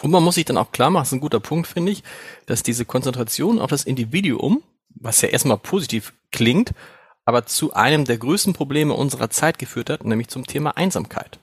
Und 0.01 0.11
man 0.11 0.23
muss 0.23 0.35
sich 0.35 0.45
dann 0.45 0.57
auch 0.57 0.71
klar 0.71 0.89
machen, 0.89 1.01
das 1.01 1.09
ist 1.09 1.13
ein 1.13 1.19
guter 1.19 1.39
Punkt, 1.39 1.67
finde 1.67 1.91
ich, 1.91 2.03
dass 2.45 2.63
diese 2.63 2.85
Konzentration 2.85 3.59
auf 3.59 3.69
das 3.69 3.83
Individuum, 3.83 4.63
was 4.95 5.21
ja 5.21 5.29
erstmal 5.29 5.57
positiv 5.57 6.13
klingt, 6.31 6.71
aber 7.25 7.45
zu 7.45 7.73
einem 7.73 8.06
der 8.06 8.17
größten 8.17 8.53
Probleme 8.53 8.94
unserer 8.94 9.29
Zeit 9.29 9.59
geführt 9.59 9.89
hat, 9.89 10.06
nämlich 10.06 10.29
zum 10.29 10.45
Thema 10.45 10.77
Einsamkeit. 10.77 11.39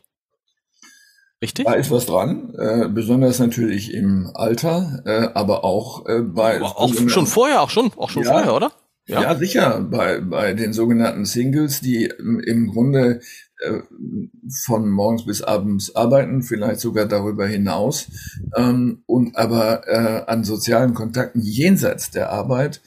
Richtig? 1.42 1.66
Da 1.66 1.74
ist 1.74 1.90
was 1.90 2.06
dran, 2.06 2.54
äh, 2.56 2.88
besonders 2.88 3.38
natürlich 3.38 3.92
im 3.92 4.30
Alter, 4.34 5.02
äh, 5.04 5.28
aber 5.34 5.64
auch 5.64 6.06
äh, 6.06 6.22
bei. 6.22 6.56
Aber 6.56 6.78
auch 6.78 6.92
schon 7.08 7.26
vorher, 7.26 7.60
auch 7.60 7.68
schon, 7.68 7.92
auch 7.96 8.08
schon 8.08 8.22
ja, 8.22 8.32
vorher, 8.32 8.54
oder? 8.54 8.72
Ja. 9.06 9.22
ja, 9.22 9.36
sicher. 9.36 9.80
Bei, 9.88 10.20
bei 10.20 10.52
den 10.52 10.72
sogenannten 10.72 11.24
Singles, 11.24 11.80
die 11.80 12.06
im 12.06 12.66
Grunde 12.66 13.20
äh, 13.60 13.80
von 14.64 14.90
morgens 14.90 15.24
bis 15.24 15.42
abends 15.42 15.94
arbeiten, 15.94 16.42
vielleicht 16.42 16.80
sogar 16.80 17.06
darüber 17.06 17.46
hinaus, 17.46 18.08
ähm, 18.56 19.02
und 19.06 19.36
aber 19.36 19.86
äh, 19.86 20.30
an 20.30 20.44
sozialen 20.44 20.94
Kontakten 20.94 21.40
jenseits 21.40 22.10
der 22.10 22.30
Arbeit 22.30 22.82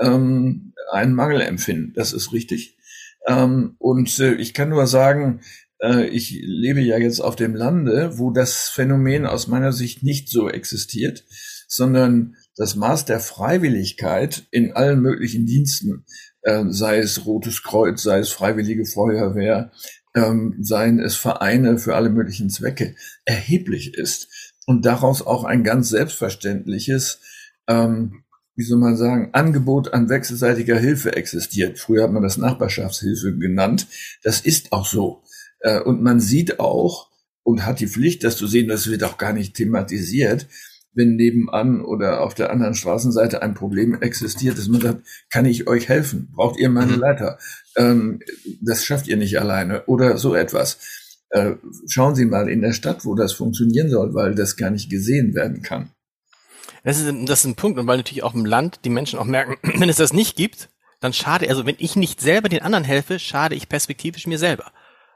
ähm, 0.00 0.72
einen 0.92 1.14
Mangel 1.14 1.40
empfinden. 1.40 1.92
Das 1.94 2.12
ist 2.12 2.32
richtig. 2.32 2.76
Ähm, 3.26 3.74
und 3.78 4.18
äh, 4.20 4.34
ich 4.34 4.54
kann 4.54 4.68
nur 4.68 4.86
sagen, 4.86 5.40
äh, 5.80 6.06
ich 6.06 6.38
lebe 6.42 6.80
ja 6.80 6.98
jetzt 6.98 7.20
auf 7.20 7.36
dem 7.36 7.54
Lande, 7.54 8.18
wo 8.18 8.30
das 8.30 8.68
Phänomen 8.68 9.26
aus 9.26 9.48
meiner 9.48 9.72
Sicht 9.72 10.02
nicht 10.02 10.28
so 10.28 10.48
existiert, 10.48 11.24
sondern 11.68 12.36
das 12.56 12.76
Maß 12.76 13.04
der 13.04 13.20
Freiwilligkeit 13.20 14.46
in 14.50 14.72
allen 14.72 15.00
möglichen 15.00 15.46
Diensten, 15.46 16.04
äh, 16.42 16.64
sei 16.68 16.98
es 16.98 17.26
Rotes 17.26 17.62
Kreuz, 17.62 18.02
sei 18.02 18.18
es 18.18 18.30
Freiwillige 18.30 18.86
Feuerwehr, 18.86 19.72
ähm, 20.14 20.56
seien 20.60 21.00
es 21.00 21.16
Vereine 21.16 21.78
für 21.78 21.96
alle 21.96 22.10
möglichen 22.10 22.50
Zwecke, 22.50 22.94
erheblich 23.24 23.94
ist 23.94 24.28
und 24.66 24.86
daraus 24.86 25.26
auch 25.26 25.44
ein 25.44 25.64
ganz 25.64 25.88
selbstverständliches, 25.88 27.20
ähm, 27.68 28.22
wie 28.56 28.62
soll 28.62 28.78
man 28.78 28.96
sagen, 28.96 29.30
Angebot 29.32 29.92
an 29.92 30.08
wechselseitiger 30.08 30.78
Hilfe 30.78 31.16
existiert. 31.16 31.78
Früher 31.80 32.04
hat 32.04 32.12
man 32.12 32.22
das 32.22 32.36
Nachbarschaftshilfe 32.36 33.36
genannt. 33.36 33.88
Das 34.22 34.40
ist 34.40 34.72
auch 34.72 34.86
so. 34.86 35.22
Äh, 35.58 35.80
und 35.80 36.02
man 36.02 36.20
sieht 36.20 36.60
auch 36.60 37.10
und 37.42 37.66
hat 37.66 37.80
die 37.80 37.88
Pflicht, 37.88 38.22
das 38.22 38.36
zu 38.36 38.46
sehen, 38.46 38.68
das 38.68 38.88
wird 38.88 39.02
auch 39.02 39.18
gar 39.18 39.32
nicht 39.32 39.54
thematisiert, 39.54 40.46
wenn 40.94 41.16
nebenan 41.16 41.80
oder 41.82 42.22
auf 42.22 42.34
der 42.34 42.50
anderen 42.50 42.74
Straßenseite 42.74 43.42
ein 43.42 43.54
Problem 43.54 44.00
existiert, 44.00 44.58
dass 44.58 44.68
man 44.68 44.80
sagt, 44.80 45.06
kann 45.30 45.44
ich 45.44 45.66
euch 45.66 45.88
helfen? 45.88 46.30
Braucht 46.32 46.58
ihr 46.58 46.68
meine 46.70 46.92
mhm. 46.92 47.00
Leiter? 47.00 47.38
Ähm, 47.76 48.20
das 48.60 48.84
schafft 48.84 49.08
ihr 49.08 49.16
nicht 49.16 49.38
alleine 49.38 49.84
oder 49.86 50.18
so 50.18 50.34
etwas. 50.34 50.78
Äh, 51.30 51.54
schauen 51.88 52.14
Sie 52.14 52.26
mal 52.26 52.48
in 52.48 52.62
der 52.62 52.72
Stadt, 52.72 53.04
wo 53.04 53.14
das 53.14 53.32
funktionieren 53.32 53.90
soll, 53.90 54.14
weil 54.14 54.34
das 54.34 54.56
gar 54.56 54.70
nicht 54.70 54.90
gesehen 54.90 55.34
werden 55.34 55.62
kann. 55.62 55.90
Das 56.84 57.00
ist, 57.00 57.12
das 57.26 57.40
ist 57.40 57.46
ein 57.46 57.54
Punkt 57.56 57.78
und 57.78 57.86
weil 57.86 57.96
natürlich 57.96 58.22
auch 58.22 58.34
im 58.34 58.44
Land 58.44 58.80
die 58.84 58.90
Menschen 58.90 59.18
auch 59.18 59.24
merken, 59.24 59.56
wenn 59.80 59.88
es 59.88 59.96
das 59.96 60.12
nicht 60.12 60.36
gibt, 60.36 60.70
dann 61.00 61.12
schade, 61.12 61.48
also 61.48 61.66
wenn 61.66 61.76
ich 61.78 61.96
nicht 61.96 62.20
selber 62.20 62.48
den 62.48 62.62
anderen 62.62 62.84
helfe, 62.84 63.18
schade 63.18 63.54
ich 63.54 63.68
perspektivisch 63.68 64.26
mir 64.26 64.38
selber 64.38 64.72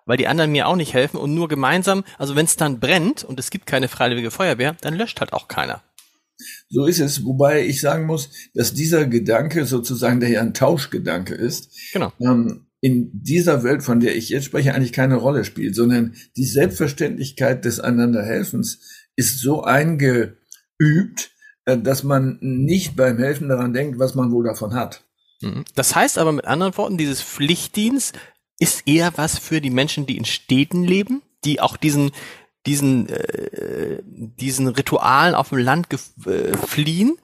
weil 0.08 0.16
die 0.16 0.26
anderen 0.26 0.50
mir 0.50 0.66
auch 0.66 0.76
nicht 0.76 0.94
helfen 0.94 1.18
und 1.18 1.34
nur 1.34 1.48
gemeinsam, 1.48 2.02
also 2.16 2.34
wenn 2.34 2.46
es 2.46 2.56
dann 2.56 2.80
brennt 2.80 3.22
und 3.24 3.38
es 3.38 3.50
gibt 3.50 3.66
keine 3.66 3.88
freiwillige 3.88 4.30
Feuerwehr, 4.30 4.74
dann 4.80 4.94
löscht 4.94 5.20
halt 5.20 5.34
auch 5.34 5.48
keiner. 5.48 5.82
So 6.70 6.86
ist 6.86 6.98
es, 6.98 7.24
wobei 7.24 7.66
ich 7.66 7.80
sagen 7.80 8.06
muss, 8.06 8.30
dass 8.54 8.72
dieser 8.72 9.06
Gedanke 9.06 9.66
sozusagen, 9.66 10.20
der 10.20 10.30
ja 10.30 10.40
ein 10.40 10.54
Tauschgedanke 10.54 11.34
ist, 11.34 11.70
genau. 11.92 12.12
ähm, 12.20 12.66
in 12.80 13.10
dieser 13.12 13.64
Welt, 13.64 13.82
von 13.82 14.00
der 14.00 14.16
ich 14.16 14.30
jetzt 14.30 14.44
spreche, 14.44 14.74
eigentlich 14.74 14.92
keine 14.92 15.16
Rolle 15.16 15.44
spielt, 15.44 15.74
sondern 15.74 16.14
die 16.36 16.46
Selbstverständlichkeit 16.46 17.64
des 17.64 17.80
Einanderhelfens 17.80 18.80
ist 19.16 19.40
so 19.40 19.62
eingeübt, 19.62 20.36
äh, 21.66 21.76
dass 21.76 22.02
man 22.02 22.38
nicht 22.40 22.96
beim 22.96 23.18
Helfen 23.18 23.48
daran 23.48 23.74
denkt, 23.74 23.98
was 23.98 24.14
man 24.14 24.30
wohl 24.30 24.44
davon 24.44 24.74
hat. 24.74 25.04
Mhm. 25.42 25.64
Das 25.74 25.94
heißt 25.94 26.18
aber 26.18 26.32
mit 26.32 26.46
anderen 26.46 26.76
Worten, 26.78 26.96
dieses 26.96 27.20
Pflichtdienst 27.20 28.16
ist 28.58 28.86
eher 28.86 29.12
was 29.16 29.38
für 29.38 29.60
die 29.60 29.70
Menschen, 29.70 30.06
die 30.06 30.16
in 30.16 30.24
Städten 30.24 30.84
leben, 30.84 31.22
die 31.44 31.60
auch 31.60 31.76
diesen 31.76 32.10
diesen 32.66 33.08
äh, 33.08 34.02
diesen 34.04 34.68
Ritualen 34.68 35.34
auf 35.34 35.50
dem 35.50 35.58
Land 35.58 35.86
äh, 36.26 36.56
fliehen 36.56 37.16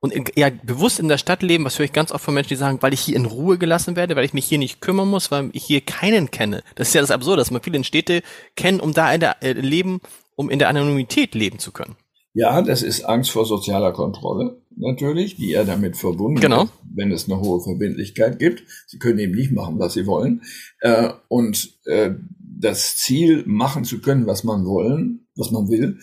und 0.00 0.12
in, 0.12 0.24
ja 0.34 0.50
bewusst 0.62 0.98
in 0.98 1.08
der 1.08 1.18
Stadt 1.18 1.42
leben, 1.42 1.64
was 1.64 1.78
höre 1.78 1.84
ich 1.84 1.92
ganz 1.92 2.10
oft 2.10 2.24
von 2.24 2.34
Menschen, 2.34 2.50
die 2.50 2.56
sagen, 2.56 2.78
weil 2.80 2.92
ich 2.92 3.00
hier 3.00 3.16
in 3.16 3.26
Ruhe 3.26 3.58
gelassen 3.58 3.96
werde, 3.96 4.16
weil 4.16 4.24
ich 4.24 4.34
mich 4.34 4.46
hier 4.46 4.58
nicht 4.58 4.80
kümmern 4.80 5.08
muss, 5.08 5.30
weil 5.30 5.50
ich 5.52 5.64
hier 5.64 5.80
keinen 5.80 6.30
kenne. 6.30 6.62
Das 6.74 6.88
ist 6.88 6.94
ja 6.94 7.00
das 7.00 7.10
Absurde, 7.10 7.38
dass 7.38 7.50
man 7.50 7.62
viele 7.62 7.76
in 7.76 7.84
Städte 7.84 8.22
kennen, 8.56 8.80
um 8.80 8.92
da 8.92 9.12
in 9.12 9.20
der 9.20 9.42
äh, 9.42 9.52
leben, 9.52 10.00
um 10.36 10.50
in 10.50 10.58
der 10.58 10.68
Anonymität 10.68 11.34
leben 11.34 11.58
zu 11.58 11.70
können. 11.70 11.96
Ja, 12.32 12.62
das 12.62 12.82
ist 12.82 13.04
Angst 13.04 13.30
vor 13.30 13.44
sozialer 13.44 13.92
Kontrolle 13.92 14.62
natürlich, 14.80 15.36
die 15.36 15.52
er 15.52 15.64
damit 15.64 15.96
verbunden 15.96 16.40
genau. 16.40 16.64
Ist, 16.64 16.72
wenn 16.94 17.12
es 17.12 17.30
eine 17.30 17.40
hohe 17.40 17.60
Verbindlichkeit 17.60 18.38
gibt. 18.38 18.64
Sie 18.86 18.98
können 18.98 19.18
eben 19.18 19.34
nicht 19.34 19.52
machen, 19.52 19.78
was 19.78 19.94
sie 19.94 20.06
wollen. 20.06 20.42
Äh, 20.80 21.10
und 21.28 21.78
äh, 21.86 22.10
das 22.38 22.96
Ziel, 22.96 23.44
machen 23.46 23.84
zu 23.84 24.00
können, 24.00 24.26
was 24.26 24.44
man 24.44 24.64
wollen, 24.64 25.26
was 25.36 25.50
man 25.50 25.68
will, 25.68 25.98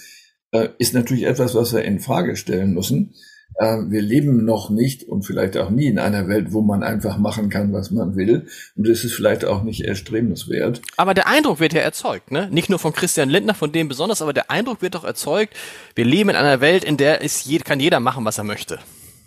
äh, 0.52 0.70
ist 0.80 0.94
natürlich 0.94 1.26
etwas, 1.26 1.56
was 1.56 1.74
wir 1.74 1.84
in 1.84 2.00
Frage 2.00 2.36
stellen 2.36 2.74
müssen. 2.74 3.14
Äh, 3.58 3.78
wir 3.90 4.02
leben 4.02 4.46
noch 4.46 4.70
nicht 4.70 5.04
und 5.04 5.24
vielleicht 5.24 5.58
auch 5.58 5.70
nie 5.70 5.88
in 5.88 6.00
einer 6.00 6.28
Welt, 6.28 6.54
wo 6.54 6.62
man 6.62 6.84
einfach 6.84 7.18
machen 7.18 7.50
kann, 7.50 7.74
was 7.74 7.92
man 7.92 8.16
will. 8.16 8.48
Und 8.76 8.88
es 8.88 9.04
ist 9.04 9.14
vielleicht 9.14 9.46
auch 9.46 9.64
nicht 9.64 9.82
erstrebenswert. 9.82 10.82
Aber 10.96 11.14
der 11.14 11.28
Eindruck 11.28 11.60
wird 11.60 11.74
ja 11.74 11.82
erzeugt, 11.82 12.32
ne? 12.32 12.50
Nicht 12.52 12.70
nur 12.70 12.80
von 12.80 12.94
Christian 12.94 13.30
Lindner, 13.30 13.56
von 13.56 13.72
dem 13.72 13.88
besonders, 13.88 14.22
aber 14.22 14.34
der 14.34 14.52
Eindruck 14.52 14.82
wird 14.82 14.96
doch 14.96 15.04
erzeugt, 15.04 15.56
wir 15.96 16.06
leben 16.06 16.30
in 16.30 16.36
einer 16.36 16.62
Welt, 16.62 16.84
in 16.84 16.98
der 16.98 17.24
es 17.24 17.50
kann 17.64 17.80
jeder 17.80 18.00
machen, 18.00 18.26
was 18.26 18.38
er 18.38 18.44
möchte. 18.44 18.80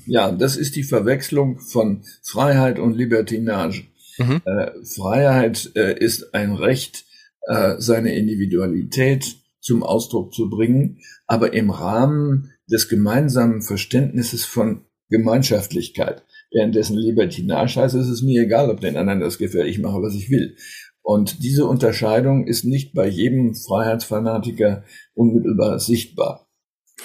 Ja, 0.07 0.31
das 0.31 0.57
ist 0.57 0.77
die 0.77 0.83
Verwechslung 0.83 1.59
von 1.59 2.05
Freiheit 2.23 2.79
und 2.79 2.95
Libertinage. 2.97 3.85
Mhm. 4.19 4.43
Äh, 4.45 4.71
Freiheit 4.85 5.73
äh, 5.75 5.99
ist 5.99 6.35
ein 6.35 6.53
Recht, 6.53 7.05
äh, 7.47 7.75
seine 7.79 8.15
Individualität 8.15 9.37
zum 9.61 9.83
Ausdruck 9.83 10.33
zu 10.35 10.49
bringen, 10.49 11.01
aber 11.27 11.53
im 11.53 11.71
Rahmen 11.71 12.53
des 12.71 12.89
gemeinsamen 12.89 13.63
Verständnisses 13.63 14.45
von 14.45 14.85
Gemeinschaftlichkeit. 15.09 16.25
Währenddessen 16.53 16.97
Libertinage 16.97 17.81
heißt, 17.81 17.95
es 17.95 18.09
ist 18.09 18.23
mir 18.23 18.43
egal, 18.43 18.71
ob 18.71 18.81
den 18.81 18.97
anderen 18.97 19.21
das 19.21 19.39
gefällt, 19.39 19.69
ich 19.69 19.79
mache, 19.79 20.01
was 20.03 20.15
ich 20.15 20.31
will. 20.31 20.57
Und 21.03 21.43
diese 21.43 21.67
Unterscheidung 21.67 22.47
ist 22.47 22.65
nicht 22.65 22.95
bei 22.95 23.09
jedem 23.09 23.55
Freiheitsfanatiker 23.55 24.85
unmittelbar 25.15 25.79
sichtbar, 25.81 26.49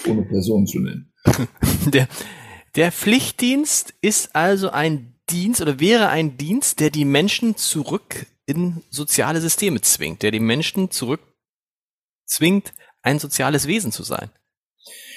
ohne 0.08 0.24
Person 0.24 0.68
zu 0.68 0.80
nennen. 0.80 1.12
Der, 1.92 2.08
der 2.76 2.92
Pflichtdienst 2.92 3.94
ist 4.02 4.36
also 4.36 4.70
ein 4.70 5.16
Dienst 5.30 5.62
oder 5.62 5.80
wäre 5.80 6.10
ein 6.10 6.38
Dienst, 6.38 6.80
der 6.80 6.90
die 6.90 7.06
Menschen 7.06 7.56
zurück 7.56 8.28
in 8.46 8.84
soziale 8.90 9.40
Systeme 9.40 9.82
zwingt, 9.82 10.22
der 10.22 10.32
die 10.32 10.40
Menschen 10.40 10.92
zurück 10.92 11.22
zwingt, 12.26 12.74
ein 13.02 13.18
soziales 13.20 13.68
Wesen 13.68 13.92
zu 13.92 14.04
sein 14.04 14.30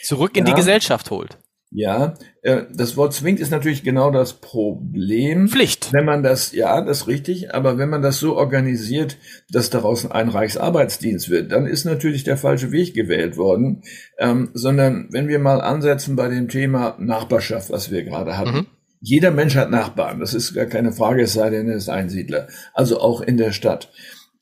zurück 0.03 0.37
in 0.37 0.47
ja. 0.47 0.53
die 0.53 0.57
Gesellschaft 0.57 1.11
holt. 1.11 1.39
Ja, 1.71 2.15
äh, 2.43 2.63
das 2.73 2.97
Wort 2.97 3.13
zwingt 3.13 3.41
ist 3.41 3.51
natürlich 3.51 3.83
genau 3.83 4.11
das 4.11 4.35
Problem. 4.35 5.49
Pflicht. 5.49 5.93
Wenn 5.93 6.07
man 6.07 6.23
das, 6.23 6.53
ja, 6.53 6.81
das 6.81 7.01
ist 7.01 7.07
richtig, 7.09 7.55
aber 7.55 7.77
wenn 7.77 7.91
man 7.91 8.01
das 8.01 8.19
so 8.19 8.37
organisiert, 8.37 9.19
dass 9.51 9.69
daraus 9.69 10.11
ein 10.11 10.31
Reichsarbeitsdienst 10.31 11.29
wird, 11.29 11.53
dann 11.53 11.67
ist 11.67 11.85
natürlich 11.85 12.25
der 12.25 12.39
falsche 12.39 12.73
Weg 12.73 12.95
gewählt 12.95 13.37
worden. 13.37 13.83
Ähm, 14.19 14.51
sondern 14.55 15.09
wenn 15.11 15.29
wir 15.29 15.39
mal 15.39 15.61
ansetzen 15.61 16.17
bei 16.17 16.29
dem 16.29 16.49
Thema 16.49 16.97
Nachbarschaft, 16.99 17.71
was 17.71 17.91
wir 17.91 18.03
gerade 18.03 18.39
hatten. 18.39 18.57
Mhm. 18.57 18.67
Jeder 19.01 19.31
Mensch 19.31 19.55
hat 19.55 19.71
Nachbarn, 19.71 20.19
das 20.19 20.35
ist 20.35 20.55
gar 20.55 20.67
keine 20.67 20.91
Frage, 20.93 21.23
es 21.23 21.35
sei 21.35 21.51
denn, 21.51 21.69
er 21.69 21.77
ist 21.77 21.89
Einsiedler. 21.89 22.49
Also 22.73 22.99
auch 22.99 23.21
in 23.21 23.37
der 23.37 23.53
Stadt. 23.53 23.91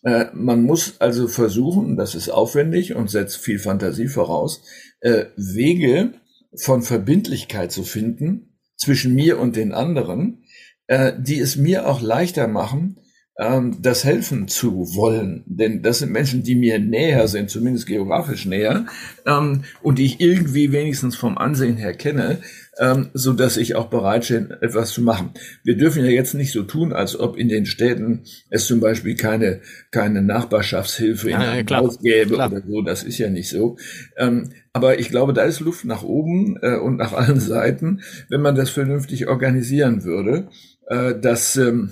Äh, 0.07 0.27
man 0.35 0.63
muss 0.63 1.01
also 1.01 1.27
versuchen, 1.27 1.97
das 1.97 2.15
ist 2.15 2.29
aufwendig 2.29 2.95
und 2.95 3.11
setzt 3.11 3.39
viel 3.39 3.59
Fantasie 3.59 4.07
voraus, 4.07 4.63
äh, 5.01 5.27
Wege 5.37 6.13
von 6.55 6.83
Verbindlichkeit 6.83 7.73
zu 7.73 7.83
finden 7.83 8.57
zwischen 8.77 9.15
mir 9.15 9.41
und 9.41 9.57
den 9.57 9.73
anderen, 9.73 10.45
äh, 10.87 11.13
die 11.19 11.41
es 11.41 11.57
mir 11.57 11.89
auch 11.89 12.01
leichter 12.01 12.47
machen, 12.47 13.01
ähm, 13.37 13.79
das 13.83 14.05
helfen 14.05 14.47
zu 14.47 14.95
wollen. 14.95 15.43
Denn 15.47 15.83
das 15.83 15.99
sind 15.99 16.13
Menschen, 16.13 16.45
die 16.45 16.55
mir 16.55 16.79
näher 16.79 17.27
sind, 17.27 17.51
zumindest 17.51 17.89
geografisch 17.89 18.47
näher, 18.47 18.87
ähm, 19.27 19.65
und 19.83 19.99
die 19.99 20.07
ich 20.07 20.21
irgendwie 20.21 20.71
wenigstens 20.71 21.17
vom 21.17 21.37
Ansehen 21.37 21.77
her 21.79 21.95
kenne, 21.95 22.39
ähm, 22.79 23.11
so 23.15 23.33
dass 23.33 23.57
ich 23.57 23.75
auch 23.75 23.87
bereit 23.87 24.29
bin, 24.29 24.51
etwas 24.61 24.91
zu 24.91 25.03
machen. 25.03 25.31
Wir 25.65 25.77
dürfen 25.77 26.05
ja 26.05 26.11
jetzt 26.11 26.35
nicht 26.35 26.53
so 26.53 26.63
tun, 26.63 26.93
als 26.93 27.19
ob 27.19 27.37
in 27.37 27.49
den 27.49 27.67
Städten 27.67 28.25
es 28.51 28.67
zum 28.67 28.81
Beispiel 28.81 29.17
keine, 29.17 29.61
keine 29.91 30.23
Nachbarschaftshilfe 30.23 31.31
in 31.31 31.37
einem 31.37 31.67
ja, 31.67 31.77
Haus 31.77 31.99
gäbe 32.01 32.35
klar. 32.35 32.53
oder 32.53 32.63
so. 32.67 32.83
Das 32.83 33.03
ist 33.03 33.19
ja 33.19 33.31
nicht 33.31 33.49
so. 33.49 33.77
Ähm, 34.17 34.51
aber 34.73 34.99
ich 34.99 35.09
glaube, 35.09 35.33
da 35.33 35.43
ist 35.45 35.61
Luft 35.61 35.85
nach 35.85 36.03
oben 36.03 36.59
äh, 36.61 36.77
und 36.77 36.97
nach 36.97 37.13
allen 37.13 37.41
Seiten, 37.41 38.03
wenn 38.29 38.43
man 38.43 38.55
das 38.55 38.71
vernünftig 38.71 39.27
organisieren 39.27 40.05
würde, 40.05 40.49
äh, 40.89 41.19
dass 41.19 41.57
ähm, 41.57 41.91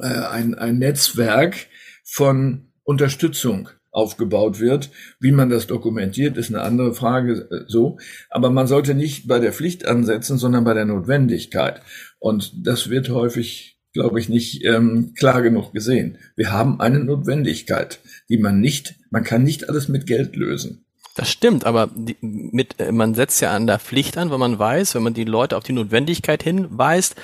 äh, 0.00 0.06
ein, 0.06 0.54
ein 0.54 0.78
Netzwerk 0.78 1.56
von 2.04 2.72
Unterstützung 2.82 3.68
aufgebaut 3.98 4.60
wird. 4.60 4.90
Wie 5.20 5.32
man 5.32 5.50
das 5.50 5.66
dokumentiert, 5.66 6.36
ist 6.36 6.54
eine 6.54 6.62
andere 6.62 6.94
Frage 6.94 7.48
äh, 7.50 7.64
so. 7.66 7.98
Aber 8.30 8.50
man 8.50 8.66
sollte 8.66 8.94
nicht 8.94 9.26
bei 9.26 9.40
der 9.40 9.52
Pflicht 9.52 9.86
ansetzen, 9.86 10.38
sondern 10.38 10.64
bei 10.64 10.74
der 10.74 10.84
Notwendigkeit. 10.84 11.82
Und 12.18 12.66
das 12.66 12.88
wird 12.88 13.10
häufig, 13.10 13.78
glaube 13.92 14.20
ich, 14.20 14.28
nicht 14.28 14.64
ähm, 14.64 15.14
klar 15.18 15.42
genug 15.42 15.72
gesehen. 15.72 16.18
Wir 16.36 16.52
haben 16.52 16.80
eine 16.80 17.00
Notwendigkeit, 17.00 17.98
die 18.28 18.38
man 18.38 18.60
nicht, 18.60 18.94
man 19.10 19.24
kann 19.24 19.42
nicht 19.42 19.68
alles 19.68 19.88
mit 19.88 20.06
Geld 20.06 20.36
lösen. 20.36 20.84
Das 21.16 21.28
stimmt, 21.28 21.66
aber 21.66 21.90
die, 21.96 22.16
mit, 22.20 22.78
äh, 22.78 22.92
man 22.92 23.14
setzt 23.14 23.40
ja 23.40 23.50
an 23.52 23.66
der 23.66 23.80
Pflicht 23.80 24.16
an, 24.16 24.30
weil 24.30 24.38
man 24.38 24.58
weiß, 24.58 24.94
wenn 24.94 25.02
man 25.02 25.14
die 25.14 25.24
Leute 25.24 25.56
auf 25.56 25.64
die 25.64 25.72
Notwendigkeit 25.72 26.44
hinweist, 26.44 27.16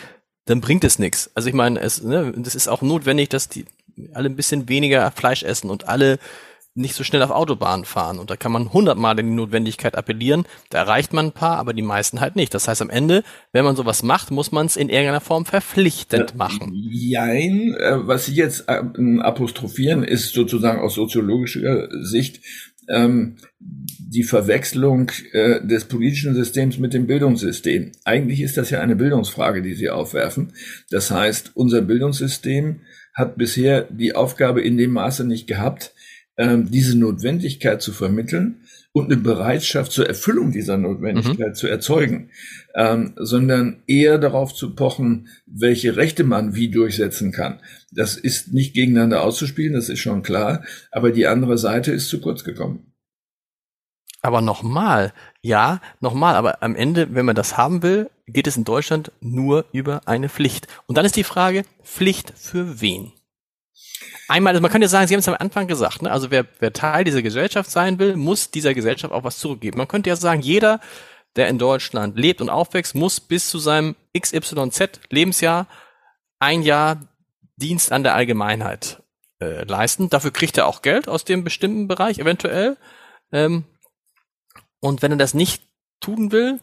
dann 0.47 0.61
bringt 0.61 0.83
es 0.83 0.99
nichts. 0.99 1.31
Also 1.35 1.49
ich 1.49 1.55
meine, 1.55 1.81
es, 1.81 2.03
ne, 2.03 2.33
das 2.37 2.57
ist 2.57 2.69
auch 2.69 2.83
notwendig, 2.83 3.29
dass 3.29 3.49
die 3.49 3.65
alle 4.13 4.29
ein 4.29 4.37
bisschen 4.37 4.69
weniger 4.69 5.11
Fleisch 5.11 5.43
essen 5.43 5.71
und 5.71 5.89
alle 5.89 6.19
nicht 6.75 6.97
so 6.97 7.05
schnell 7.05 7.23
auf 7.23 7.31
Autobahnen 7.31 7.85
fahren. 7.85 8.19
Und 8.19 8.31
da 8.31 8.37
kann 8.37 8.51
man 8.51 8.73
hundertmal 8.73 9.19
in 9.21 9.29
die 9.29 9.35
Notwendigkeit 9.35 9.95
appellieren. 9.97 10.45
Da 10.71 10.79
erreicht 10.79 11.13
man 11.13 11.27
ein 11.27 11.33
paar, 11.33 11.59
aber 11.59 11.73
die 11.73 11.83
meisten 11.83 12.21
halt 12.21 12.35
nicht. 12.35 12.53
Das 12.53 12.67
heißt, 12.67 12.83
am 12.83 12.91
Ende, 12.91 13.23
wenn 13.53 13.65
man 13.65 13.77
sowas 13.77 14.03
macht, 14.03 14.33
muss 14.33 14.51
man 14.51 14.67
es 14.67 14.77
in 14.77 14.89
irgendeiner 14.89 15.21
Form 15.21 15.47
verpflichtend 15.47 16.35
machen. 16.35 16.73
Jein, 16.75 17.75
äh, 17.75 18.07
was 18.07 18.27
Sie 18.27 18.35
jetzt 18.35 18.65
äh, 18.69 18.83
apostrophieren, 19.21 20.03
ist 20.03 20.33
sozusagen 20.33 20.81
aus 20.81 20.95
soziologischer 20.95 21.89
Sicht 22.03 22.41
ähm, 22.89 23.37
die 23.61 24.25
Verwechslung 24.25 25.11
äh, 25.33 25.65
des 25.65 25.85
politischen 25.85 26.35
Systems 26.35 26.79
mit 26.79 26.93
dem 26.93 27.07
Bildungssystem. 27.07 27.93
Eigentlich 28.05 28.41
ist 28.41 28.57
das 28.57 28.71
ja 28.71 28.81
eine 28.81 28.97
Bildungsfrage, 28.97 29.63
die 29.63 29.75
Sie 29.75 29.91
aufwerfen. 29.91 30.53
Das 30.91 31.13
heißt, 31.13 31.53
unser 31.55 31.83
Bildungssystem 31.83 32.81
hat 33.15 33.37
bisher 33.37 33.83
die 33.83 34.15
Aufgabe 34.15 34.61
in 34.61 34.77
dem 34.77 34.91
Maße 34.91 35.25
nicht 35.25 35.47
gehabt, 35.47 35.95
ähm, 36.37 36.71
diese 36.71 36.99
Notwendigkeit 36.99 37.81
zu 37.83 37.93
vermitteln 37.93 38.61
und 38.93 39.07
eine 39.07 39.17
Bereitschaft 39.17 39.93
zur 39.93 40.07
Erfüllung 40.07 40.53
dieser 40.53 40.77
Notwendigkeit 40.77 41.49
mhm. 41.49 41.55
zu 41.55 41.67
erzeugen, 41.67 42.31
ähm, 42.75 43.15
sondern 43.17 43.83
eher 43.87 44.19
darauf 44.19 44.55
zu 44.55 44.75
pochen, 44.75 45.29
welche 45.47 45.97
Rechte 45.97 46.25
man 46.25 46.55
wie 46.55 46.71
durchsetzen 46.71 47.33
kann. 47.33 47.61
Das 47.91 48.17
ist 48.17 48.53
nicht 48.53 48.75
gegeneinander 48.75 49.23
auszuspielen, 49.23 49.75
das 49.75 49.89
ist 49.89 50.01
schon 50.01 50.23
klar, 50.23 50.65
aber 50.91 51.11
die 51.11 51.27
andere 51.27 51.59
Seite 51.59 51.93
ist 51.93 52.09
zu 52.09 52.21
kurz 52.21 52.45
gekommen. 52.45 52.93
Aber 54.23 54.41
nochmal, 54.41 55.13
ja, 55.43 55.83
nochmal, 56.01 56.35
aber 56.37 56.63
am 56.63 56.75
Ende, 56.77 57.15
wenn 57.15 57.27
man 57.27 57.37
das 57.37 57.59
haben 57.59 57.83
will, 57.83 58.09
geht 58.27 58.47
es 58.47 58.57
in 58.57 58.65
Deutschland 58.65 59.13
nur 59.21 59.67
über 59.73 60.03
eine 60.07 60.31
Pflicht. 60.31 60.67
Und 60.87 60.97
dann 60.97 61.05
ist 61.05 61.17
die 61.17 61.25
Frage, 61.25 61.65
Pflicht 61.83 62.33
für 62.35 62.81
wen? 62.81 63.13
Einmal, 64.29 64.53
also 64.53 64.63
man 64.63 64.71
könnte 64.71 64.87
ja 64.87 64.89
sagen, 64.89 65.07
Sie 65.07 65.15
haben 65.15 65.21
es 65.21 65.29
am 65.29 65.37
Anfang 65.39 65.67
gesagt, 65.67 66.03
ne? 66.03 66.11
also 66.11 66.31
wer, 66.31 66.47
wer 66.59 66.73
Teil 66.73 67.05
dieser 67.05 67.23
Gesellschaft 67.23 67.71
sein 67.71 67.99
will, 67.99 68.17
muss 68.17 68.51
dieser 68.51 68.75
Gesellschaft 68.75 69.13
auch 69.13 69.25
was 69.25 69.39
zurückgeben. 69.39 69.79
Man 69.79 69.89
könnte 69.89 70.11
ja 70.11 70.17
sagen, 70.17 70.41
jeder, 70.41 70.81
der 71.37 71.49
in 71.49 71.59
Deutschland 71.59 72.19
lebt 72.19 72.41
und 72.41 72.49
aufwächst, 72.49 72.95
muss 72.95 73.21
bis 73.21 73.49
zu 73.49 73.59
seinem 73.59 73.97
XYZ 74.19 75.01
Lebensjahr 75.11 75.67
ein 76.39 76.63
Jahr 76.63 77.01
Dienst 77.57 77.93
an 77.93 78.03
der 78.03 78.15
Allgemeinheit 78.15 79.03
äh, 79.41 79.65
leisten. 79.65 80.11
Dafür 80.11 80.33
kriegt 80.33 80.59
er 80.59 80.67
auch 80.67 80.83
Geld 80.83 81.09
aus 81.09 81.25
dem 81.25 81.45
bestimmten 81.45 81.87
Bereich 81.89 82.19
eventuell. 82.19 82.77
Ähm, 83.33 83.65
und 84.81 85.03
wenn 85.03 85.13
er 85.13 85.19
das 85.19 85.35
nicht 85.35 85.63
tun 86.01 86.33
will, 86.33 86.61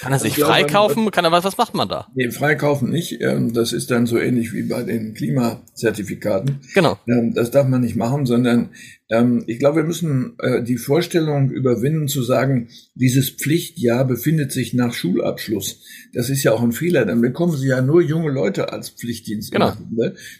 Kann 0.00 0.12
er 0.12 0.18
sich 0.18 0.36
freikaufen? 0.36 1.10
Kann 1.10 1.24
er 1.24 1.32
was, 1.32 1.44
was 1.44 1.58
macht 1.58 1.74
man 1.74 1.88
da? 1.88 2.08
Nee, 2.14 2.30
freikaufen 2.30 2.90
nicht. 2.90 3.20
Ähm, 3.20 3.52
das 3.52 3.72
ist 3.72 3.90
dann 3.90 4.06
so 4.06 4.18
ähnlich 4.18 4.52
wie 4.52 4.62
bei 4.62 4.82
den 4.82 5.14
Klimazertifikaten. 5.14 6.60
Genau. 6.74 6.98
Ähm, 7.06 7.34
das 7.34 7.50
darf 7.50 7.68
man 7.68 7.82
nicht 7.82 7.96
machen, 7.96 8.26
sondern 8.26 8.70
ähm, 9.10 9.44
ich 9.46 9.58
glaube, 9.58 9.76
wir 9.76 9.84
müssen 9.84 10.34
äh, 10.38 10.62
die 10.62 10.78
Vorstellung 10.78 11.50
überwinden 11.50 12.08
zu 12.08 12.22
sagen, 12.22 12.68
dieses 12.94 13.30
Pflichtjahr 13.30 14.06
befindet 14.06 14.52
sich 14.52 14.72
nach 14.72 14.94
Schulabschluss. 14.94 15.82
Das 16.14 16.30
ist 16.30 16.42
ja 16.42 16.52
auch 16.52 16.62
ein 16.62 16.72
Fehler. 16.72 17.04
Dann 17.04 17.20
bekommen 17.20 17.56
Sie 17.56 17.68
ja 17.68 17.82
nur 17.82 18.00
junge 18.00 18.30
Leute 18.30 18.72
als 18.72 18.90
Pflichtdienst, 18.90 19.52
genau. 19.52 19.72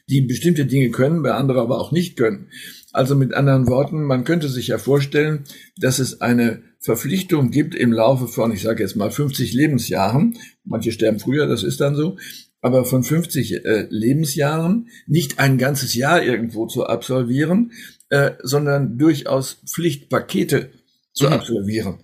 die 0.09 0.23
bestimmte 0.23 0.67
Dinge 0.67 0.91
können, 0.91 1.23
bei 1.23 1.33
anderen 1.33 1.61
aber 1.61 1.81
auch 1.81 1.93
nicht 1.93 2.17
können. 2.17 2.49
Also 2.93 3.17
mit 3.17 3.33
anderen 3.33 3.67
Worten, 3.69 4.05
man 4.05 4.25
könnte 4.25 4.49
sich 4.49 4.69
ja 4.69 4.79
vorstellen, 4.79 5.45
dass 5.79 5.99
es 5.99 6.21
eine 6.21 6.63
Verpflichtung 6.79 7.51
gibt 7.51 7.75
im 7.75 7.93
Laufe 7.93 8.29
von, 8.29 8.53
ich 8.53 8.63
sage 8.63 8.83
jetzt 8.83 8.97
mal 8.97 9.11
50 9.11 9.55
Lebensjahren, 9.55 10.37
manche 10.65 10.93
sterben 10.93 11.19
früher, 11.19 11.47
das 11.47 11.63
ist 11.63 11.81
dann 11.81 11.95
so, 11.95 12.19
aber 12.61 12.85
von 12.85 13.03
50 13.03 13.65
äh, 13.65 13.87
Lebensjahren 13.89 14.89
nicht 15.07 15.39
ein 15.39 15.59
ganzes 15.59 15.95
Jahr 15.95 16.23
irgendwo 16.23 16.67
zu 16.67 16.87
absolvieren, 16.87 17.73
äh, 18.11 18.33
sondern 18.43 18.99
durchaus 18.99 19.63
Pflichtpakete 19.67 20.71
zu 21.15 21.27
mhm. 21.27 21.33
absolvieren. 21.33 21.99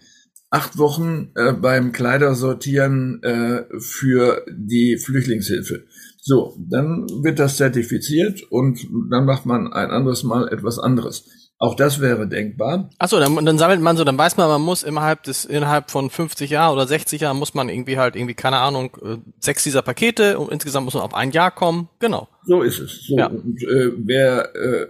Acht 0.51 0.79
Wochen 0.79 1.33
äh, 1.35 1.53
beim 1.53 1.93
Kleidersortieren 1.93 3.23
äh, 3.23 3.65
für 3.79 4.47
die 4.51 4.97
Flüchtlingshilfe 4.97 5.85
so, 6.29 6.55
dann 6.59 7.07
wird 7.23 7.39
das 7.39 7.57
zertifiziert 7.57 8.43
und 8.51 8.87
dann 9.11 9.25
macht 9.25 9.47
man 9.47 9.73
ein 9.73 9.91
anderes 9.91 10.25
Mal 10.25 10.47
etwas 10.49 10.79
anderes. 10.79 11.25
Auch 11.59 11.75
das 11.75 12.01
wäre 12.01 12.29
denkbar. 12.29 12.91
Achso, 12.99 13.19
dann, 13.19 13.45
dann 13.47 13.57
sammelt 13.57 13.81
man 13.81 13.97
so, 13.97 14.05
dann 14.05 14.19
weiß 14.19 14.37
man, 14.37 14.47
man 14.49 14.61
muss 14.61 14.83
innerhalb 14.83 15.23
des, 15.23 15.47
innerhalb 15.47 15.91
von 15.91 16.11
50 16.11 16.51
Jahren 16.51 16.75
oder 16.75 16.87
60 16.87 17.23
Jahren 17.23 17.39
muss 17.39 17.55
man 17.55 17.71
irgendwie 17.71 17.99
halt 17.99 18.15
irgendwie, 18.15 18.35
keine 18.35 18.59
Ahnung, 18.59 18.97
äh, 19.03 19.17
sechs 19.41 19.65
dieser 19.65 19.81
Pakete 19.81 20.39
und 20.39 20.53
insgesamt 20.53 20.85
muss 20.85 20.95
man 20.95 21.03
auf 21.03 21.15
ein 21.15 21.31
Jahr 21.31 21.51
kommen. 21.51 21.89
Genau. 21.99 22.29
So 22.49 22.63
ist 22.63 22.79
es. 22.79 23.03
So. 23.07 23.19
Ja. 23.19 23.27
Und, 23.27 23.63
äh, 23.63 23.93
wer, 23.99 24.57
äh, 24.57 24.87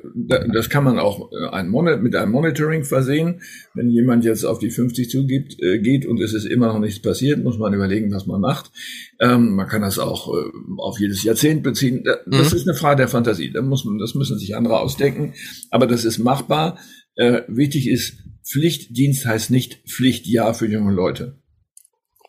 das 0.55 0.71
kann 0.71 0.85
man 0.85 1.00
auch 1.00 1.33
äh, 1.33 1.49
ein 1.49 1.69
Mon 1.69 2.00
mit 2.00 2.15
einem 2.15 2.31
Monitoring 2.31 2.85
versehen. 2.85 3.41
Wenn 3.75 3.91
jemand 3.91 4.25
jetzt 4.25 4.45
auf 4.45 4.61
die 4.61 4.71
50 4.71 5.11
zugeht, 5.11 5.61
äh, 5.61 5.81
geht 5.81 6.07
und 6.07 6.21
es 6.21 6.35
ist 6.35 6.45
immer 6.45 6.69
noch 6.69 6.79
nichts 6.79 7.03
passiert, 7.03 7.43
muss 7.43 7.59
man 7.59 7.75
überlegen, 7.75 8.15
was 8.15 8.27
man 8.27 8.41
macht. 8.41 8.71
Ähm, 9.19 9.57
man 9.57 9.67
kann 9.67 9.83
das 9.83 9.99
auch 9.99 10.33
äh, 10.33 10.50
auf 10.77 11.00
jedes 11.00 11.25
Jahrzehnt 11.25 11.65
beziehen. 11.65 12.05
Das 12.05 12.53
mhm. 12.53 12.57
ist 12.59 12.69
eine 12.69 12.77
Frage 12.77 12.99
der 12.99 13.09
Fantasie. 13.09 13.50
Da 13.50 13.61
muss 13.61 13.85
man, 13.85 13.99
das 13.99 14.15
müssen 14.15 14.38
sich 14.38 14.55
andere 14.55 14.79
ausdenken. 14.79 15.35
Aber 15.73 15.88
das 15.88 16.05
ist 16.05 16.19
machbar. 16.19 16.79
Äh, 17.17 17.43
wichtig 17.49 17.88
ist, 17.88 18.19
Pflichtdienst 18.49 19.27
heißt 19.27 19.50
nicht 19.50 19.83
Pflichtjahr 19.88 20.55
für 20.55 20.69
junge 20.69 20.93
Leute. 20.93 21.43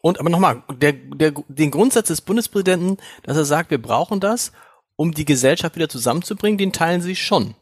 Und 0.01 0.19
aber 0.19 0.31
nochmal, 0.31 0.63
der, 0.81 0.93
der, 0.93 1.33
den 1.49 1.69
Grundsatz 1.69 2.07
des 2.07 2.21
Bundespräsidenten, 2.21 2.97
dass 3.21 3.37
er 3.37 3.45
sagt, 3.45 3.69
wir 3.69 3.79
brauchen 3.79 4.19
das 4.19 4.53
um 4.99 5.13
die 5.13 5.23
Gesellschaft 5.23 5.77
wieder 5.77 5.87
zusammenzubringen, 5.87 6.57
den 6.57 6.73
teilen 6.73 6.99
Sie 6.99 7.15
schon. 7.15 7.55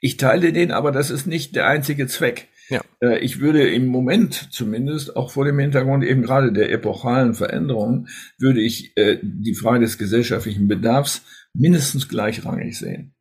Ich 0.00 0.16
teile 0.16 0.54
den, 0.54 0.72
aber 0.72 0.90
das 0.90 1.10
ist 1.10 1.26
nicht 1.26 1.54
der 1.54 1.66
einzige 1.66 2.06
Zweck. 2.06 2.48
Ja. 2.70 2.80
Äh, 3.02 3.18
ich 3.18 3.40
würde 3.40 3.68
im 3.68 3.88
Moment 3.88 4.48
zumindest, 4.52 5.14
auch 5.14 5.30
vor 5.30 5.44
dem 5.44 5.58
Hintergrund 5.58 6.02
eben 6.02 6.22
gerade 6.22 6.50
der 6.50 6.72
epochalen 6.72 7.34
Veränderungen, 7.34 8.08
würde 8.38 8.62
ich 8.62 8.96
äh, 8.96 9.18
die 9.22 9.54
Frage 9.54 9.80
des 9.80 9.98
gesellschaftlichen 9.98 10.66
Bedarfs 10.66 11.22
mindestens 11.52 12.08
gleichrangig 12.08 12.78
sehen. 12.78 13.14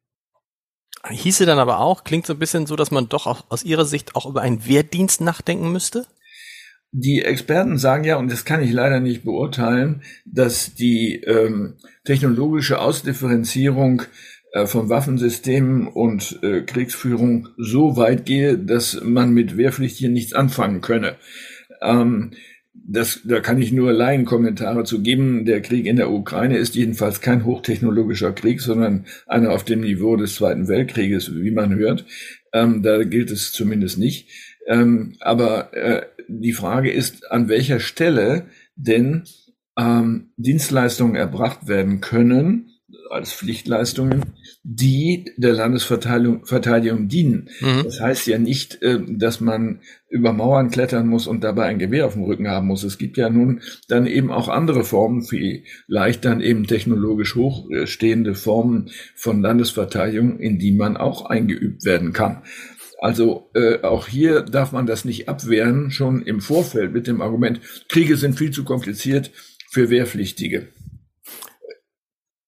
Hieße 1.10 1.46
dann 1.46 1.60
aber 1.60 1.80
auch, 1.80 2.06
klingt 2.06 2.26
so 2.26 2.34
ein 2.34 2.40
bisschen 2.40 2.68
so, 2.68 2.78
dass 2.78 2.92
man 2.92 3.10
doch 3.10 3.50
aus 3.50 3.64
Ihrer 3.64 3.86
Sicht 3.86 4.16
auch 4.16 4.26
über 4.26 4.42
einen 4.42 4.66
Wehrdienst 4.66 5.20
nachdenken 5.20 5.74
müsste? 5.74 6.08
Die 6.92 7.22
Experten 7.22 7.78
sagen 7.78 8.06
ja, 8.06 8.16
und 8.16 8.32
das 8.32 8.46
kann 8.46 8.64
ich 8.64 8.72
leider 8.72 9.00
nicht 9.00 9.24
beurteilen, 9.24 10.02
dass 10.26 10.74
die 10.74 11.16
ähm, 11.16 11.74
technologische 12.06 12.80
Ausdifferenzierung 12.80 14.04
äh, 14.54 14.66
von 14.66 14.90
Waffensystemen 14.90 15.88
und 15.88 16.40
äh, 16.42 16.62
Kriegsführung 16.62 17.50
so 17.58 17.98
weit 17.98 18.26
gehe, 18.26 18.58
dass 18.58 19.02
man 19.04 19.32
mit 19.32 19.58
Wehrpflichtigen 19.58 20.14
nichts 20.14 20.34
anfangen 20.34 20.82
könne. 20.82 21.18
Ähm, 21.82 22.32
das, 22.74 23.20
da 23.26 23.42
kann 23.42 23.62
ich 23.62 23.74
nur 23.74 23.92
Laienkommentare 23.92 24.86
zu 24.86 25.02
geben. 25.02 25.44
Der 25.46 25.62
Krieg 25.62 25.86
in 25.86 25.98
der 25.98 26.10
Ukraine 26.10 26.58
ist 26.58 26.76
jedenfalls 26.76 27.20
kein 27.20 27.44
hochtechnologischer 27.44 28.32
Krieg, 28.32 28.62
sondern 28.62 29.06
einer 29.26 29.52
auf 29.52 29.66
dem 29.66 29.82
Niveau 29.82 30.16
des 30.16 30.36
Zweiten 30.36 30.70
Weltkrieges, 30.70 31.36
wie 31.36 31.52
man 31.52 31.76
hört. 31.76 32.06
Ähm, 32.54 32.84
da 32.84 33.04
gilt 33.04 33.30
es 33.30 33.52
zumindest 33.52 33.98
nicht. 33.98 34.30
Ähm, 34.68 35.16
aber 35.22 35.74
äh, 35.74 36.06
die 36.28 36.54
Frage 36.54 36.92
ist, 36.92 37.32
an 37.32 37.50
welcher 37.50 37.80
Stelle 37.80 38.48
denn 38.76 39.24
ähm, 39.78 40.32
Dienstleistungen 40.38 41.16
erbracht 41.16 41.68
werden 41.68 42.02
können 42.02 42.72
als 43.10 43.34
Pflichtleistungen, 43.34 44.26
die 44.64 45.32
der 45.38 45.54
Landesverteidigung 45.54 46.46
Verteidigung 46.46 47.08
dienen. 47.08 47.50
Mhm. 47.62 47.84
Das 47.84 48.02
heißt 48.02 48.28
ja 48.28 48.38
nicht, 48.38 48.82
äh, 48.82 49.00
dass 49.08 49.40
man 49.40 49.80
über 50.10 50.34
Mauern 50.34 50.72
klettern 50.72 51.08
muss 51.08 51.28
und 51.28 51.44
dabei 51.44 51.66
ein 51.66 51.80
Gewehr 51.80 52.06
auf 52.06 52.14
dem 52.14 52.24
Rücken 52.24 52.48
haben 52.48 52.68
muss. 52.68 52.84
Es 52.84 52.98
gibt 52.98 53.18
ja 53.18 53.30
nun 53.30 53.62
dann 53.88 54.08
eben 54.08 54.32
auch 54.32 54.48
andere 54.48 54.84
Formen, 54.84 55.24
vielleicht 55.24 56.26
dann 56.26 56.42
eben 56.42 56.66
technologisch 56.66 57.36
hochstehende 57.36 58.36
Formen 58.36 58.90
von 59.16 59.42
Landesverteidigung, 59.42 60.40
in 60.40 60.60
die 60.60 60.72
man 60.72 60.98
auch 60.98 61.26
eingeübt 61.26 61.86
werden 61.86 62.14
kann. 62.14 62.44
Also 63.00 63.50
äh, 63.54 63.82
auch 63.84 64.08
hier 64.08 64.42
darf 64.42 64.72
man 64.72 64.88
das 64.88 65.06
nicht 65.06 65.30
abwehren, 65.30 65.92
schon 65.92 66.24
im 66.24 66.42
Vorfeld 66.42 66.94
mit 66.94 67.08
dem 67.08 67.22
Argument, 67.22 67.62
Kriege 67.90 68.18
sind 68.18 68.38
viel 68.38 68.52
zu 68.52 68.64
kompliziert 68.64 69.32
für 69.70 69.90
Wehrpflichtige. 69.90 70.70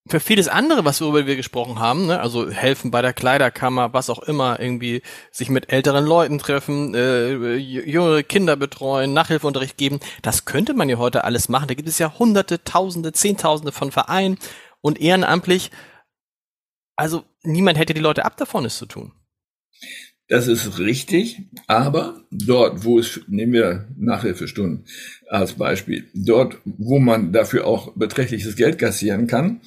Für 0.07 0.19
vieles 0.19 0.47
andere, 0.47 0.85
was 0.85 1.01
worüber 1.01 1.27
wir 1.27 1.35
gesprochen 1.35 1.77
haben, 1.77 2.07
ne, 2.07 2.19
also 2.19 2.49
helfen 2.49 2.89
bei 2.89 3.03
der 3.03 3.13
Kleiderkammer, 3.13 3.93
was 3.93 4.09
auch 4.09 4.17
immer, 4.17 4.59
irgendwie 4.59 5.03
sich 5.31 5.49
mit 5.49 5.71
älteren 5.71 6.03
Leuten 6.03 6.39
treffen, 6.39 6.95
äh, 6.95 7.55
jüngere 7.57 8.23
Kinder 8.23 8.55
betreuen, 8.55 9.13
Nachhilfeunterricht 9.13 9.77
geben, 9.77 9.99
das 10.23 10.45
könnte 10.45 10.73
man 10.73 10.89
ja 10.89 10.97
heute 10.97 11.25
alles 11.25 11.47
machen. 11.47 11.67
Da 11.67 11.75
gibt 11.75 11.87
es 11.87 11.99
ja 11.99 12.17
hunderte, 12.17 12.63
tausende, 12.63 13.11
zehntausende 13.11 13.71
von 13.71 13.91
Vereinen 13.91 14.39
und 14.81 14.99
ehrenamtlich. 14.99 15.69
Also 16.95 17.23
niemand 17.43 17.77
hätte 17.77 17.93
die 17.93 18.01
Leute 18.01 18.25
ab 18.25 18.35
davon, 18.35 18.65
es 18.65 18.79
zu 18.79 18.87
tun. 18.87 19.11
Das 20.29 20.47
ist 20.47 20.77
richtig, 20.77 21.41
aber 21.65 22.21
dort, 22.29 22.85
wo 22.85 22.99
es, 22.99 23.19
nehmen 23.27 23.51
wir 23.51 23.87
Nachhilfestunden 23.97 24.85
als 25.27 25.53
Beispiel, 25.53 26.07
dort, 26.13 26.57
wo 26.65 26.99
man 26.99 27.33
dafür 27.33 27.65
auch 27.65 27.93
beträchtliches 27.95 28.55
Geld 28.55 28.77
kassieren 28.77 29.25
kann, 29.25 29.61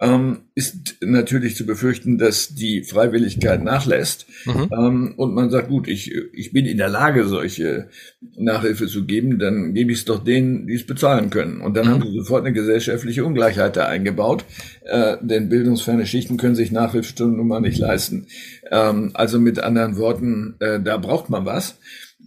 ähm, 0.00 0.42
ist 0.54 0.96
natürlich 1.00 1.56
zu 1.56 1.66
befürchten, 1.66 2.18
dass 2.18 2.54
die 2.54 2.84
Freiwilligkeit 2.84 3.64
nachlässt 3.64 4.26
mhm. 4.44 4.68
ähm, 4.72 5.14
und 5.16 5.34
man 5.34 5.50
sagt, 5.50 5.68
gut, 5.68 5.88
ich, 5.88 6.14
ich 6.32 6.52
bin 6.52 6.66
in 6.66 6.78
der 6.78 6.88
Lage, 6.88 7.26
solche 7.26 7.88
Nachhilfe 8.36 8.86
zu 8.86 9.06
geben, 9.06 9.40
dann 9.40 9.74
gebe 9.74 9.90
ich 9.90 9.98
es 9.98 10.04
doch 10.04 10.22
denen, 10.22 10.68
die 10.68 10.74
es 10.74 10.86
bezahlen 10.86 11.30
können. 11.30 11.60
Und 11.60 11.76
dann 11.76 11.86
mhm. 11.86 11.90
haben 11.90 12.02
sie 12.02 12.16
sofort 12.16 12.44
eine 12.44 12.52
gesellschaftliche 12.52 13.24
Ungleichheit 13.24 13.76
da 13.76 13.86
eingebaut, 13.86 14.44
äh, 14.84 15.16
denn 15.20 15.48
bildungsferne 15.48 16.06
Schichten 16.06 16.36
können 16.36 16.54
sich 16.54 16.70
Nachhilfestunden 16.70 17.36
nun 17.36 17.48
mal 17.48 17.60
nicht 17.60 17.78
leisten. 17.78 18.28
Ähm, 18.70 19.10
also 19.14 19.40
mit 19.40 19.58
anderen 19.58 19.96
Worten, 19.96 20.54
äh, 20.60 20.80
da 20.80 20.96
braucht 20.98 21.28
man 21.28 21.44
was. 21.44 21.76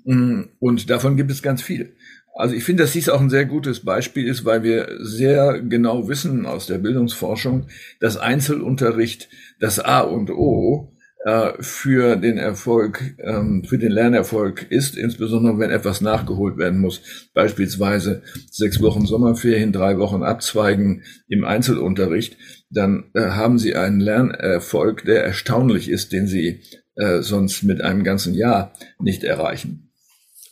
Mm, 0.04 0.42
und 0.60 0.90
davon 0.90 1.16
gibt 1.16 1.32
es 1.32 1.42
ganz 1.42 1.62
viel. 1.62 1.94
Also 2.34 2.56
ich 2.56 2.64
finde, 2.64 2.84
dass 2.84 2.94
dies 2.94 3.10
auch 3.10 3.20
ein 3.20 3.30
sehr 3.30 3.46
gutes 3.46 3.82
Beispiel 3.82 4.28
ist, 4.28 4.46
weil 4.46 4.64
wir 4.64 4.88
sehr 5.00 5.62
genau 5.62 6.08
wissen 6.08 6.46
aus 6.46 6.66
der 6.66 6.78
Bildungsforschung, 6.78 7.68
dass 8.00 8.18
Einzelunterricht 8.18 9.30
das 9.60 9.80
A 9.80 10.00
und 10.00 10.32
O 10.32 10.94
äh, 11.24 11.52
für 11.60 12.16
den 12.16 12.38
Erfolg, 12.38 13.16
ähm, 13.20 13.64
für 13.64 13.78
den 13.78 13.92
Lernerfolg 13.92 14.72
ist, 14.72 14.98
insbesondere 14.98 15.60
wenn 15.60 15.70
etwas 15.70 16.02
nachgeholt 16.02 16.58
werden 16.58 16.80
muss. 16.80 17.30
Beispielsweise 17.34 18.24
sechs 18.50 18.82
Wochen 18.82 19.06
Sommerferien, 19.06 19.72
drei 19.72 20.00
Wochen 20.00 20.24
Abzweigen 20.24 21.04
im 21.28 21.44
Einzelunterricht, 21.44 22.38
dann 22.72 23.12
äh, 23.14 23.22
haben 23.22 23.60
Sie 23.60 23.76
einen 23.76 24.00
Lernerfolg, 24.00 25.06
der 25.06 25.24
erstaunlich 25.24 25.90
ist, 25.90 26.12
den 26.12 26.26
Sie 26.28 26.62
äh, 26.96 27.22
sonst 27.22 27.64
mit 27.64 27.82
einem 27.82 28.04
ganzen 28.04 28.34
Jahr 28.34 28.74
nicht 29.00 29.24
erreichen. 29.24 29.91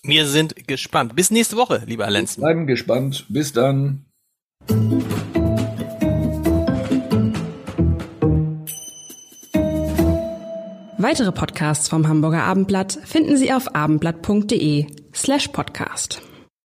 Wir 0.03 0.25
sind 0.27 0.67
gespannt. 0.67 1.15
Bis 1.15 1.29
nächste 1.29 1.57
Woche, 1.57 1.83
lieber 1.85 2.05
Herr 2.05 2.11
Lenzen. 2.11 2.41
Bleiben 2.41 2.67
gespannt. 2.67 3.25
Bis 3.29 3.51
dann. 3.51 4.05
Weitere 10.97 11.31
Podcasts 11.31 11.87
vom 11.87 12.07
Hamburger 12.07 12.43
Abendblatt 12.43 12.99
finden 13.05 13.37
Sie 13.37 13.53
auf 13.53 13.73
abendblatt.de 13.73 14.85
slash 15.13 15.47
podcast. 15.47 16.21